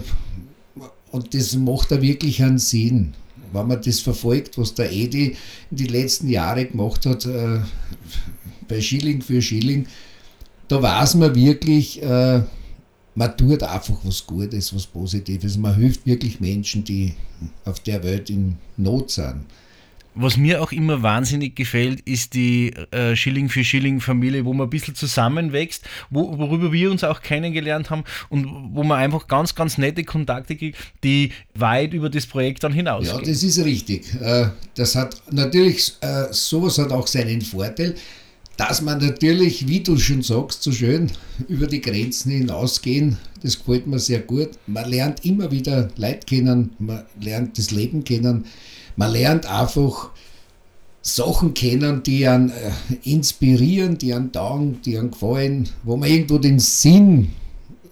[1.10, 3.16] und das macht da wirklich einen Sinn.
[3.52, 5.36] Wenn man das verfolgt, was der Edi
[5.72, 7.62] in die letzten Jahre gemacht hat, äh,
[8.68, 9.88] bei Schilling für Schilling,
[10.68, 12.42] da weiß man wirklich, äh,
[13.20, 15.58] man tut einfach was Gutes, was Positives.
[15.58, 17.14] Man hilft wirklich Menschen, die
[17.66, 19.42] auf der Welt in Not sind.
[20.16, 24.68] Was mir auch immer wahnsinnig gefällt, ist die äh, Schilling für Schilling Familie, wo man
[24.68, 29.54] ein bisschen zusammenwächst, wo, worüber wir uns auch kennengelernt haben und wo man einfach ganz,
[29.54, 33.26] ganz nette Kontakte kriegt, die weit über das Projekt dann Ja, hinausgehen.
[33.26, 34.14] das ist richtig.
[34.22, 37.96] Äh, Das hat natürlich, äh, sowas hat auch seinen Vorteil,
[38.60, 41.10] dass man natürlich, wie du schon sagst, so schön
[41.48, 43.18] über die Grenzen hinausgehen.
[43.42, 44.50] Das gefällt mir sehr gut.
[44.68, 48.44] Man lernt immer wieder Leute kennen, man lernt das Leben kennen,
[48.98, 50.10] man lernt einfach
[51.02, 52.72] Sachen kennen, die einen äh,
[53.04, 57.30] inspirieren, die einen taugen, die einen gefallen, wo man irgendwo den Sinn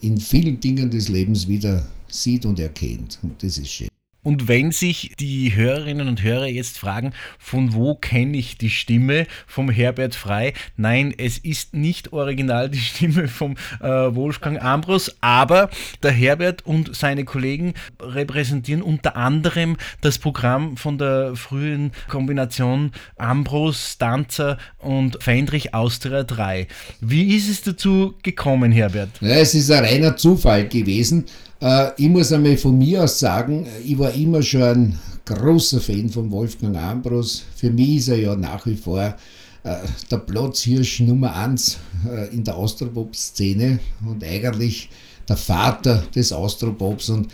[0.02, 3.20] in vielen Dingen des Lebens wieder sieht und erkennt.
[3.24, 3.88] Und das ist schön.
[4.28, 9.26] Und wenn sich die Hörerinnen und Hörer jetzt fragen, von wo kenne ich die Stimme
[9.48, 10.52] vom Herbert Frei?
[10.76, 15.70] Nein, es ist nicht original die Stimme vom äh, Wolfgang Ambros, aber
[16.04, 23.98] der Herbert und seine Kollegen repräsentieren unter anderem das Programm von der frühen Kombination Ambros,
[23.98, 26.68] Danzer und Fendrich Austria 3.
[27.00, 29.22] Wie ist es dazu gekommen, Herbert?
[29.22, 31.24] Ja, es ist ein reiner Zufall gewesen.
[31.62, 36.10] Äh, ich muss einmal von mir aus sagen, ich war immer schon ein großer Fan
[36.10, 37.44] von Wolfgang Ambros.
[37.56, 39.16] Für mich ist er ja nach wie vor
[39.64, 39.76] äh,
[40.12, 41.78] der Platzhirsch Nummer 1
[42.10, 44.90] äh, in der Austropop-Szene und eigentlich
[45.28, 47.32] der Vater des Austropops und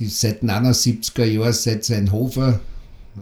[0.00, 2.60] seit den 71er Jahren, seit sein Hofer,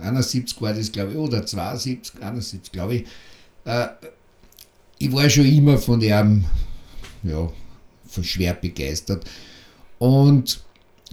[0.01, 3.05] 71 war das glaube ich, oder 72, 71 glaube ich,
[3.65, 3.87] äh,
[4.99, 6.45] ich war schon immer von ihm
[7.23, 7.53] ja,
[8.23, 9.25] schwer begeistert.
[10.05, 10.61] Und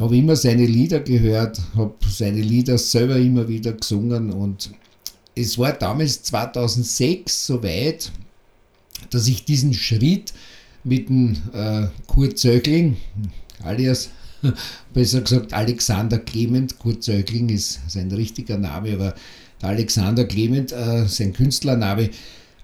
[0.02, 4.70] habe immer seine Lieder gehört, habe seine Lieder selber immer wieder gesungen und
[5.34, 8.12] es war damals 2006 soweit,
[9.10, 10.34] dass ich diesen Schritt
[10.84, 12.98] mit dem äh, Kurt Zögling,
[13.64, 14.10] alias
[14.94, 19.16] besser gesagt Alexander Clement, Kurt Zögling ist sein richtiger Name, aber
[19.62, 22.10] der Alexander Clement, äh, sein Künstlername,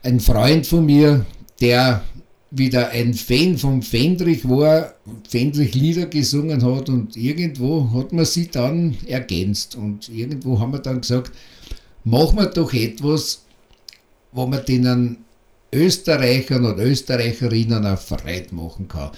[0.03, 1.25] ein Freund von mir,
[1.61, 2.03] der
[2.51, 4.93] wieder ein Fan vom Fendrich war,
[5.27, 10.79] Fendrich Lieder gesungen hat und irgendwo hat man sie dann ergänzt und irgendwo haben wir
[10.79, 11.31] dann gesagt,
[12.03, 13.43] machen wir doch etwas,
[14.31, 15.17] wo man denen
[15.73, 19.11] Österreichern und Österreicherinnen eine Freude machen kann.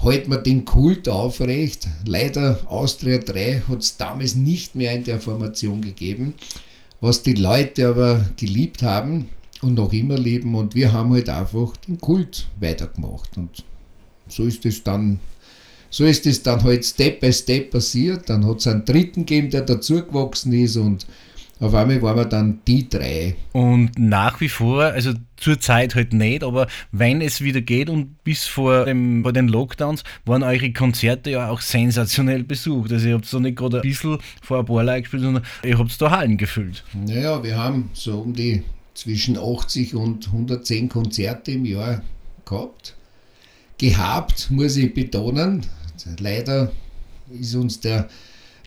[0.00, 1.86] Halten wir den Kult aufrecht.
[2.04, 6.34] Leider Austria 3 hat es damals nicht mehr in der Formation gegeben,
[7.00, 9.28] was die Leute aber geliebt haben
[9.62, 13.64] und noch immer lieben und wir haben halt einfach den Kult weitergemacht und
[14.28, 15.20] so ist es dann
[15.92, 18.30] so ist es dann halt Step by Step passiert.
[18.30, 21.06] Dann hat es einen dritten gegeben, der dazugewachsen ist und
[21.60, 23.36] auf einmal waren wir dann die drei.
[23.52, 28.24] Und nach wie vor, also zur Zeit halt nicht, aber wenn es wieder geht und
[28.24, 32.90] bis vor, dem, vor den Lockdowns waren eure Konzerte ja auch sensationell besucht.
[32.90, 35.78] Also ihr habt so nicht gerade ein bisschen vor ein paar Leuten gespielt, sondern ihr
[35.78, 36.82] habt da Hallen gefüllt.
[36.94, 38.62] Naja, wir haben so um die
[38.94, 42.02] zwischen 80 und 110 Konzerte im Jahr
[42.44, 42.94] gehabt.
[43.78, 45.66] Gehabt, muss ich betonen.
[46.18, 46.72] Leider
[47.30, 48.08] ist uns der,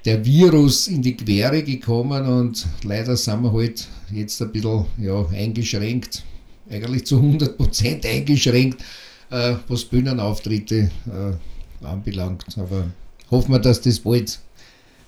[0.03, 5.25] der Virus in die Quere gekommen und leider sind wir halt jetzt ein bisschen ja,
[5.29, 6.23] eingeschränkt,
[6.69, 8.83] eigentlich zu 100% eingeschränkt,
[9.29, 12.45] äh, was Bühnenauftritte äh, anbelangt.
[12.57, 12.87] Aber
[13.31, 14.39] hoffen wir, dass das bald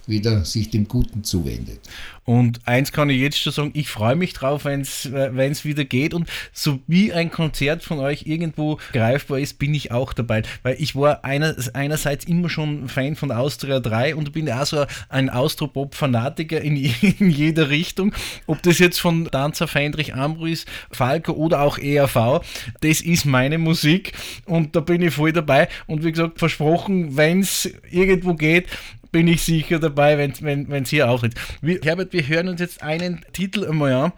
[0.08, 1.80] wieder sich dem Guten zuwendet.
[2.28, 6.14] Und eins kann ich jetzt schon sagen, ich freue mich drauf, wenn es wieder geht.
[6.14, 10.44] Und so wie ein Konzert von euch irgendwo greifbar ist, bin ich auch dabei.
[10.62, 14.86] Weil ich war einer, einerseits immer schon Fan von Austria 3 und bin auch so
[15.08, 18.14] ein Austropop-Fanatiker in, in, jeder Richtung.
[18.46, 22.42] Ob das jetzt von Danzer Feindrich Ambris, Falco oder auch ERV,
[22.82, 24.12] das ist meine Musik
[24.46, 25.70] und da bin ich voll dabei.
[25.86, 28.68] Und wie gesagt, versprochen, wenn es irgendwo geht,
[29.12, 31.36] bin ich sicher dabei, wenn es hier auftritt.
[31.62, 34.14] Wir, Herbert, wir hören uns jetzt einen Titel einmal an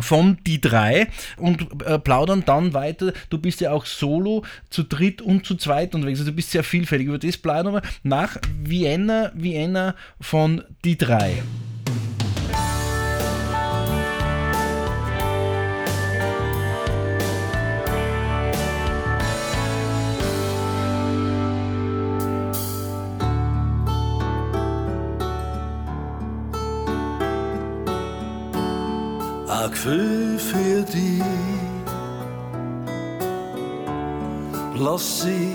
[0.00, 3.12] von die drei und äh, plaudern dann weiter.
[3.30, 6.20] Du bist ja auch solo, zu dritt und zu zweit unterwegs.
[6.20, 7.08] Also du bist sehr vielfältig.
[7.08, 11.42] Über das plaudern wir nach Vienna, Vienna von die drei.
[29.66, 31.22] Ein Gefühl für dich.
[34.78, 35.54] Lass sie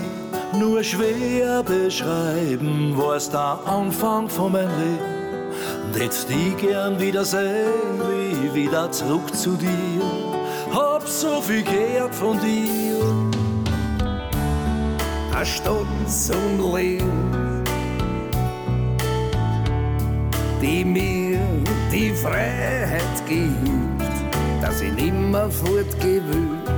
[0.58, 5.98] nur schwer beschreiben, wo es der Anfang von meinem Leben.
[5.98, 10.02] Jetzt die gern wiedersehen, wie wieder zurück zu dir.
[10.74, 12.98] Hab so viel gehört von dir.
[15.34, 17.64] Eine Stunde zum Leben,
[20.60, 21.40] die mir
[21.92, 23.91] die Freiheit gibt
[24.62, 26.74] dass ich nimmer fortgehen will.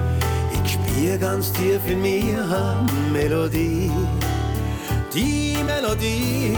[0.65, 3.91] Ich spür ganz tief in mir eine Melodie,
[5.15, 6.57] die Melodie,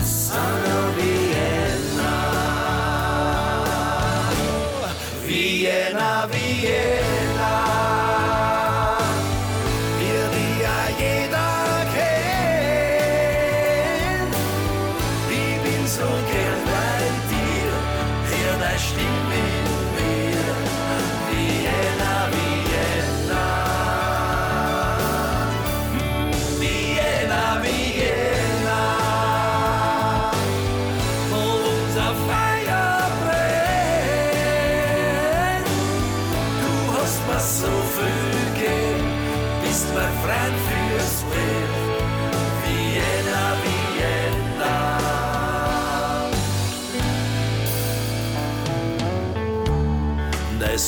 [0.00, 2.14] Son of Vienna.
[5.26, 6.41] Vienna, Vienna.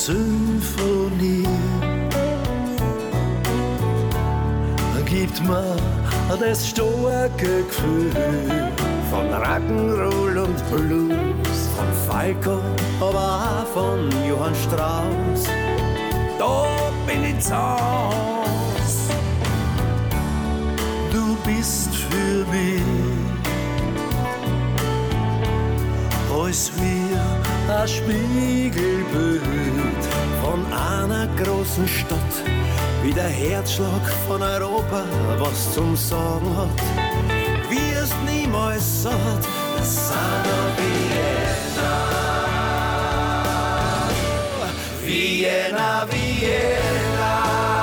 [0.05, 1.49] Symphonie
[5.07, 5.77] gibt mir
[6.39, 8.13] das starke Gefühl
[9.11, 12.61] von Rock'n'Roll und Blues, von Falco,
[13.01, 15.45] aber auch von Johann Strauss.
[16.39, 16.67] Da
[17.07, 19.09] bin ich Haus.
[21.11, 22.83] Du bist für mich
[26.31, 27.04] als wir
[27.69, 29.43] ein Spiegelbild
[30.43, 32.35] von einer großen Stadt,
[33.03, 35.05] wie der Herzschlag von Europa
[35.39, 36.81] was zum Sagen hat.
[37.71, 39.45] Wirst niemals satt,
[39.83, 42.15] Son of Vienna.
[45.05, 47.74] Vienna, Vienna.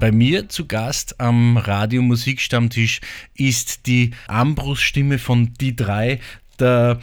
[0.00, 3.02] Bei mir zu Gast am Radio Musikstammtisch
[3.34, 6.20] ist die Ambrus-Stimme von die drei,
[6.58, 7.00] der,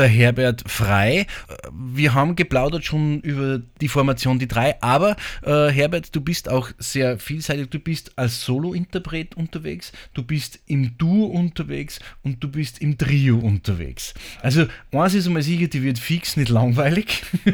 [0.00, 1.26] der Herbert Frei.
[1.70, 6.70] Wir haben geplaudert schon über die Formation Die Drei, aber äh, Herbert, du bist auch
[6.78, 7.68] sehr vielseitig.
[7.68, 13.38] Du bist als Solo-Interpret unterwegs, du bist im Duo unterwegs und du bist im Trio
[13.38, 14.14] unterwegs.
[14.40, 17.22] Also, eins ist einmal sicher, die wird fix nicht langweilig.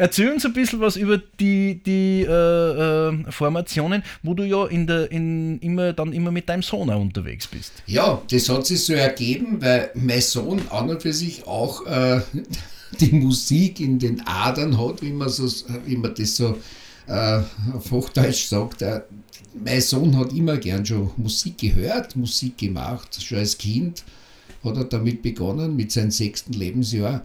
[0.00, 4.86] Erzähl uns ein bisschen was über die, die äh, äh, Formationen, wo du ja in
[4.86, 7.82] der, in, immer, dann immer mit deinem Sohn auch unterwegs bist.
[7.84, 12.20] Ja, das hat sich so ergeben, weil mein Sohn an und für sich auch äh,
[13.00, 15.46] die Musik in den Adern hat, wie man, so,
[15.86, 16.56] wie man das so
[17.06, 17.40] äh,
[17.72, 18.82] auf Hochdeutsch sagt.
[18.82, 19.02] Äh,
[19.64, 24.04] mein Sohn hat immer gern schon Musik gehört, Musik gemacht, schon als Kind
[24.62, 27.24] hat er damit begonnen, mit seinem sechsten Lebensjahr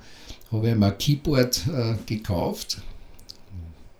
[0.51, 2.81] habe ich ihm ein Keyboard äh, gekauft.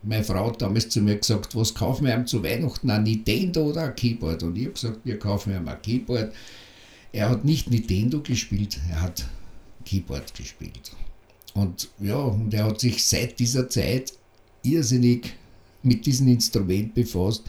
[0.04, 3.64] Meine Frau hat damals zu mir gesagt, was kaufen wir ihm zu Weihnachten, ein Nintendo
[3.70, 4.44] oder ein Keyboard?
[4.44, 6.32] Und ich habe gesagt, wir kaufen ihm ein Keyboard.
[7.12, 9.26] Er hat nicht Nintendo gespielt, er hat
[9.86, 10.92] Keyboard gespielt.
[11.54, 14.14] Und ja, und er hat sich seit dieser Zeit
[14.64, 15.34] irrsinnig
[15.84, 17.44] mit diesem Instrument befasst,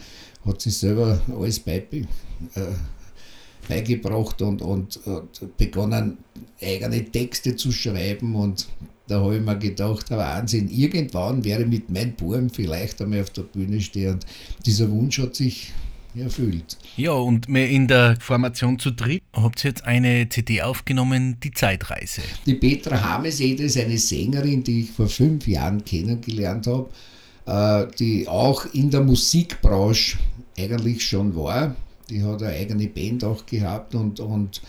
[0.45, 2.05] hat sich selber alles beibe, äh,
[3.67, 6.19] beigebracht und, und, und begonnen,
[6.61, 8.35] eigene Texte zu schreiben.
[8.35, 8.67] Und
[9.07, 13.31] da habe ich mir gedacht, Wahnsinn, irgendwann wäre ich mit meinem Buben vielleicht einmal auf
[13.31, 14.13] der Bühne stehen.
[14.13, 14.25] Und
[14.65, 15.73] dieser Wunsch hat sich
[16.19, 16.77] erfüllt.
[16.95, 21.51] Ja, und mehr in der Formation zu dritt habt ihr jetzt eine CD aufgenommen, Die
[21.51, 22.21] Zeitreise.
[22.45, 26.89] Die Petra Hamesede ist eine Sängerin, die ich vor fünf Jahren kennengelernt habe,
[27.45, 30.17] äh, die auch in der Musikbranche
[30.57, 31.75] eigentlich schon war.
[32.09, 34.61] Die hat eine eigene Band auch gehabt und, und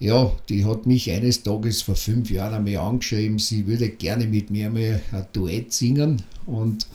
[0.00, 4.50] ja, die hat mich eines Tages vor fünf Jahren einmal angeschrieben, sie würde gerne mit
[4.50, 6.86] mir einmal ein Duett singen und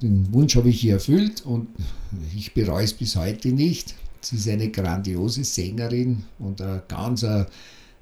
[0.00, 1.68] den Wunsch habe ich ihr erfüllt und
[2.36, 3.94] ich bereue es bis heute nicht.
[4.20, 7.24] Sie ist eine grandiose Sängerin und ein ganz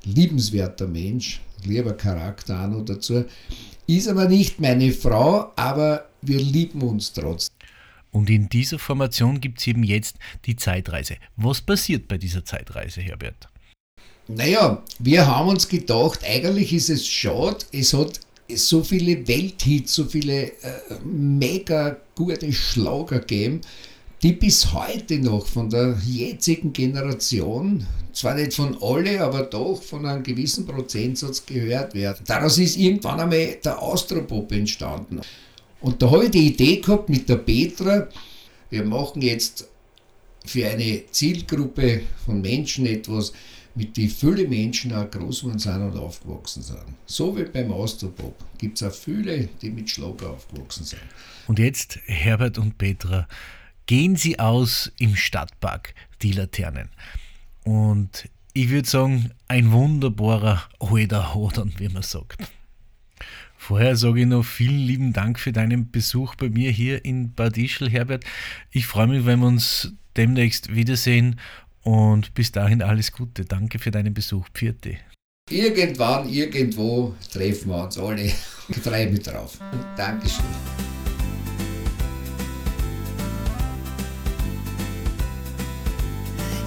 [0.04, 3.24] liebenswerter Mensch, lieber Charakter auch noch dazu.
[3.86, 7.54] Ist aber nicht meine Frau, aber wir lieben uns trotzdem.
[8.10, 10.16] Und in dieser Formation gibt es eben jetzt
[10.46, 11.16] die Zeitreise.
[11.36, 13.48] Was passiert bei dieser Zeitreise, Herbert?
[14.28, 18.20] Naja, wir haben uns gedacht, eigentlich ist es schade, es hat
[18.54, 20.52] so viele Welthits, so viele äh,
[21.04, 23.60] mega gute Schlager gegeben,
[24.22, 30.06] die bis heute noch von der jetzigen Generation, zwar nicht von alle, aber doch von
[30.06, 32.24] einem gewissen Prozentsatz gehört werden.
[32.26, 35.20] Daraus ist irgendwann einmal der Austropop entstanden.
[35.80, 38.08] Und da habe ich die Idee gehabt mit der Petra,
[38.70, 39.68] wir machen jetzt
[40.46, 43.32] für eine Zielgruppe von Menschen etwas,
[43.74, 46.80] mit die viele Menschen auch groß geworden sind und aufgewachsen sind.
[47.04, 51.02] So wie beim Austropop gibt es auch viele, die mit Schlager aufgewachsen sind.
[51.46, 53.28] Und jetzt, Herbert und Petra,
[53.84, 56.88] gehen Sie aus im Stadtpark, die Laternen.
[57.64, 62.42] Und ich würde sagen, ein wunderbarer alter Hodern, wie man sagt.
[63.56, 67.56] Vorher sage ich noch vielen lieben Dank für deinen Besuch bei mir hier in Bad
[67.58, 68.24] Ischl, Herbert.
[68.70, 71.40] Ich freue mich, wenn wir uns demnächst wiedersehen
[71.82, 73.44] und bis dahin alles Gute.
[73.44, 74.48] Danke für deinen Besuch.
[74.52, 74.86] Pfiat
[75.48, 78.32] Irgendwann, irgendwo treffen wir uns alle.
[78.68, 79.60] Ich freue mich drauf.
[79.96, 80.44] Dankeschön.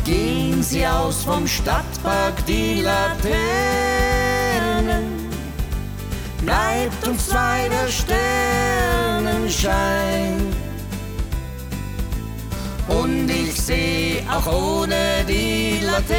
[0.06, 4.39] Gehen Sie aus vom Stadtpark die Laternen,
[6.42, 10.38] bleibt uns zwei der Sternenschein.
[12.88, 16.10] Und ich sehe auch ohne die Laternen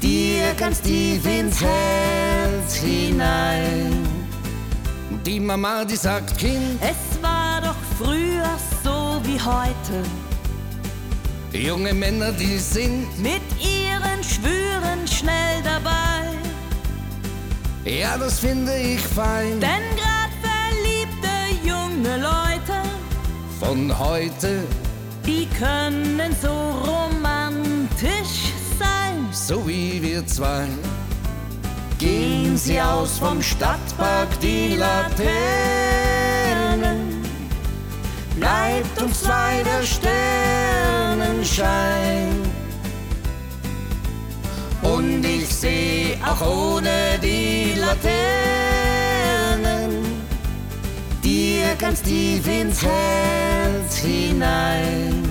[0.00, 4.08] dir ganz tief ins Herz hinein.
[5.24, 10.02] Die Mama, die sagt, Kind, Es war doch früher so wie heute.
[11.52, 16.41] junge Männer, die sind, Mit ihren Schwüren schnell dabei.
[17.84, 19.60] Ja, das finde ich fein.
[19.60, 21.28] Denn grad verliebte
[21.64, 22.82] junge Leute,
[23.60, 24.64] Von heute,
[25.26, 29.26] die können so romantisch sein.
[29.32, 30.66] so wie wir zwei,
[31.98, 35.32] gehen sie aus vom Stadtpark die Laternen.
[38.36, 42.28] Bleibt uns zwei der Sternenschein.
[44.82, 48.02] Und ich sehe auch ohne die Laternen
[51.22, 55.22] dir ganz tief ins Herz hinein.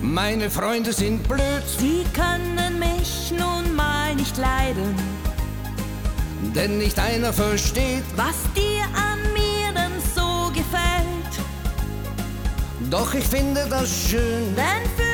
[0.00, 4.94] Meine Freunde sind blöd, Sie können mich nun mal nicht leiden.
[6.54, 11.34] denn nicht einer versteht, Was dir an mir denn so gefällt.
[12.90, 14.54] doch ich finde das schön.
[14.56, 15.05] Denn für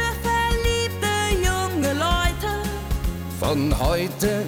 [3.43, 4.45] Von heute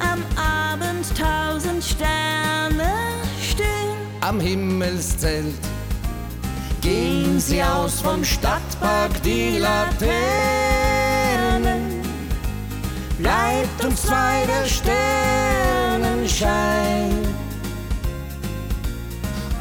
[0.00, 2.92] am Abend tausend Sterne
[3.40, 3.96] stehen.
[4.20, 5.54] am Himmelszelt
[6.80, 10.10] gehen sie aus vom Stadtpark die Laternen.
[13.18, 17.12] Bleibt uns zwei der Sternenschein.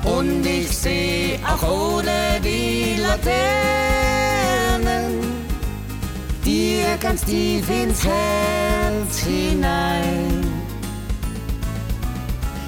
[0.04, 4.01] Und ich seh auch ohne die Laternen
[6.82, 10.44] dir ganz tief ins Herz hinein.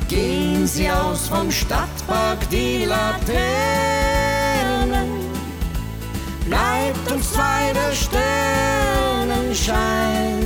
[0.07, 3.41] Gehen sie aus vom Stadtpark die Laternen,
[6.45, 10.39] bleibt uns zwei der Sternenschein.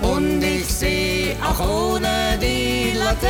[0.00, 3.22] Und ich seh auch ohne die Laternen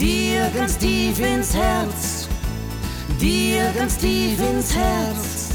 [0.00, 2.21] dir ganz tief ins Herz,
[3.22, 5.50] dir ganz tief ins Herz,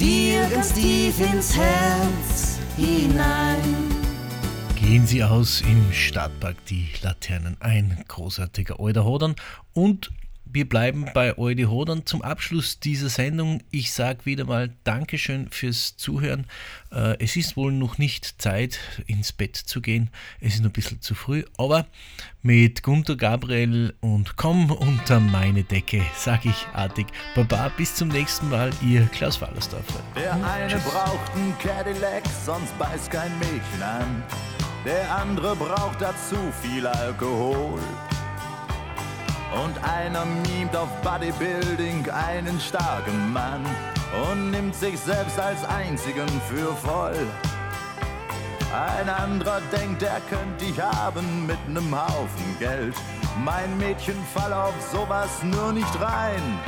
[0.00, 3.58] dir ganz tief ins Herz hinein.
[4.74, 7.56] Gehen Sie aus im Stadtpark die Laternen.
[7.60, 9.36] Ein großartiger Alter Hodern.
[9.72, 10.10] Und
[10.52, 13.62] wir bleiben bei Eudi Hodern zum Abschluss dieser Sendung.
[13.70, 16.46] Ich sage wieder mal Dankeschön fürs Zuhören.
[16.90, 20.10] Äh, es ist wohl noch nicht Zeit, ins Bett zu gehen.
[20.40, 21.44] Es ist noch ein bisschen zu früh.
[21.56, 21.86] Aber
[22.42, 27.70] mit Gunter Gabriel und Komm unter meine Decke sage ich artig Baba.
[27.76, 30.00] Bis zum nächsten Mal, Ihr Klaus Wallersdorfer.
[30.14, 34.22] Der eine braucht einen Cadillac, sonst beißt kein Mädchen an.
[34.84, 37.80] Der andere braucht dazu viel Alkohol.
[39.60, 43.64] Und einer mimt auf Bodybuilding einen starken Mann
[44.30, 47.16] und nimmt sich selbst als einzigen für voll.
[48.72, 52.94] Ein anderer denkt, er könnte dich haben mit nem Haufen Geld.
[53.44, 56.58] Mein Mädchen fall auf sowas nur nicht rein.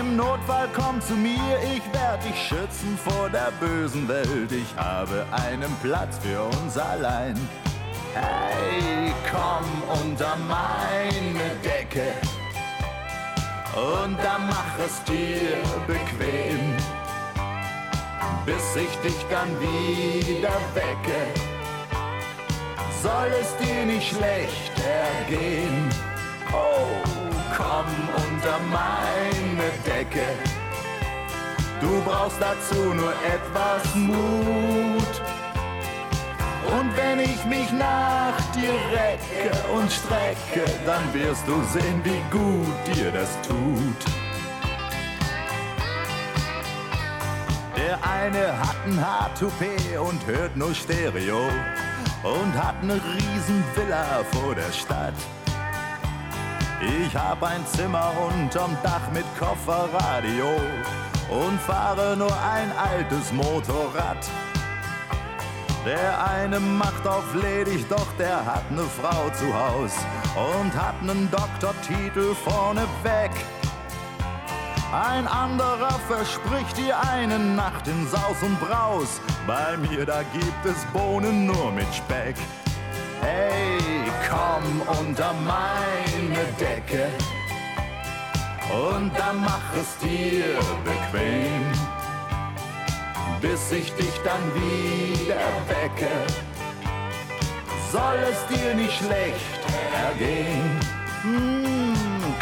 [0.00, 4.50] Im Notfall komm zu mir, ich werd dich schützen vor der bösen Welt.
[4.50, 7.36] Ich habe einen Platz für uns allein.
[8.18, 9.66] Hey, komm
[10.00, 12.14] unter meine Decke
[13.74, 16.60] und dann mach es dir bequem,
[18.46, 21.20] bis ich dich dann wieder wecke.
[23.02, 25.90] Soll es dir nicht schlecht ergehen?
[26.52, 27.02] Oh,
[27.54, 27.86] komm
[28.16, 30.26] unter meine Decke.
[31.82, 35.22] Du brauchst dazu nur etwas Mut.
[36.74, 42.96] Und wenn ich mich nach dir recke und strecke, dann wirst du sehen, wie gut
[42.96, 44.26] dir das tut.
[47.76, 51.48] Der eine hat ein H2P und hört nur Stereo
[52.22, 55.14] und hat ne riesen Villa vor der Stadt.
[56.80, 60.48] Ich hab ein Zimmer unterm Dach mit Kofferradio
[61.30, 64.18] und fahre nur ein altes Motorrad.
[65.86, 69.92] Der eine macht auf ledig, doch der hat ne Frau zu Haus
[70.34, 73.30] und hat nen Doktortitel vorneweg.
[74.92, 79.20] Ein anderer verspricht dir eine Nacht in Saus und Braus.
[79.46, 82.34] Bei mir, da gibt es Bohnen nur mit Speck.
[83.20, 83.78] Hey,
[84.28, 87.06] komm unter meine Decke
[88.72, 91.72] und dann mach es dir bequem,
[93.48, 96.10] bis ich dich dann wieder wecke.
[97.92, 99.60] Soll es dir nicht schlecht
[100.06, 100.80] ergehen?
[101.22, 101.94] Hm,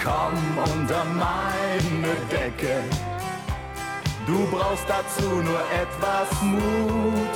[0.02, 0.38] komm
[0.72, 2.82] unter meine Decke.
[4.26, 7.34] Du brauchst dazu nur etwas Mut.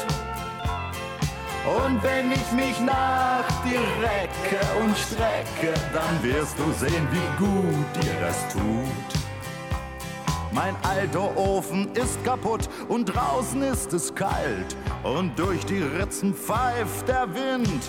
[1.84, 8.02] Und wenn ich mich nach dir recke und strecke, dann wirst du sehen, wie gut
[8.02, 9.17] dir das tut.
[10.58, 17.06] Mein alter Ofen ist kaputt und draußen ist es kalt und durch die Ritzen pfeift
[17.06, 17.88] der Wind.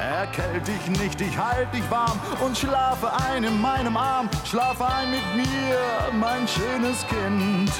[0.00, 4.30] Erkält dich nicht, ich halt dich warm und schlafe ein in meinem Arm.
[4.46, 7.70] Schlafe ein mit mir, mein schönes Kind.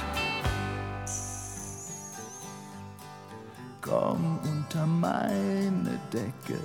[3.81, 6.61] Komm unter meine Decke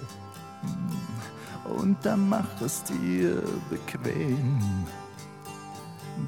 [0.64, 4.86] hm, und dann mach es dir bequem,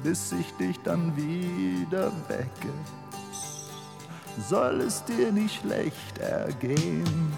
[0.02, 2.72] bis ich dich dann wieder wecke.
[4.48, 7.32] Soll es dir nicht schlecht ergehen?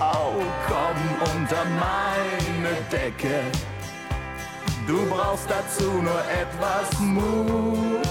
[0.00, 3.40] Oh, komm unter meine Decke.
[4.86, 8.02] Du brauchst dazu nur etwas Mut.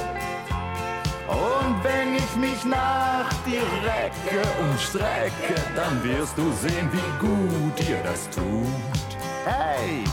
[1.28, 7.80] Und wenn ich mich nach dir recke und strecke, dann wirst du sehen, wie gut
[7.80, 9.18] dir das tut.
[9.46, 10.04] Hey,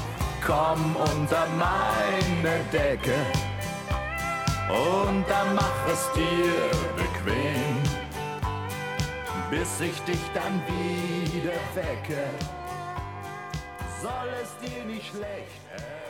[0.45, 3.15] komm unter meine Decke.
[4.69, 6.53] und dann mach es dir
[6.97, 7.83] bequem,
[9.51, 12.29] bis ich dich dann wieder wecke.
[14.03, 16.08] Soll es dir nicht schlecht ergehen?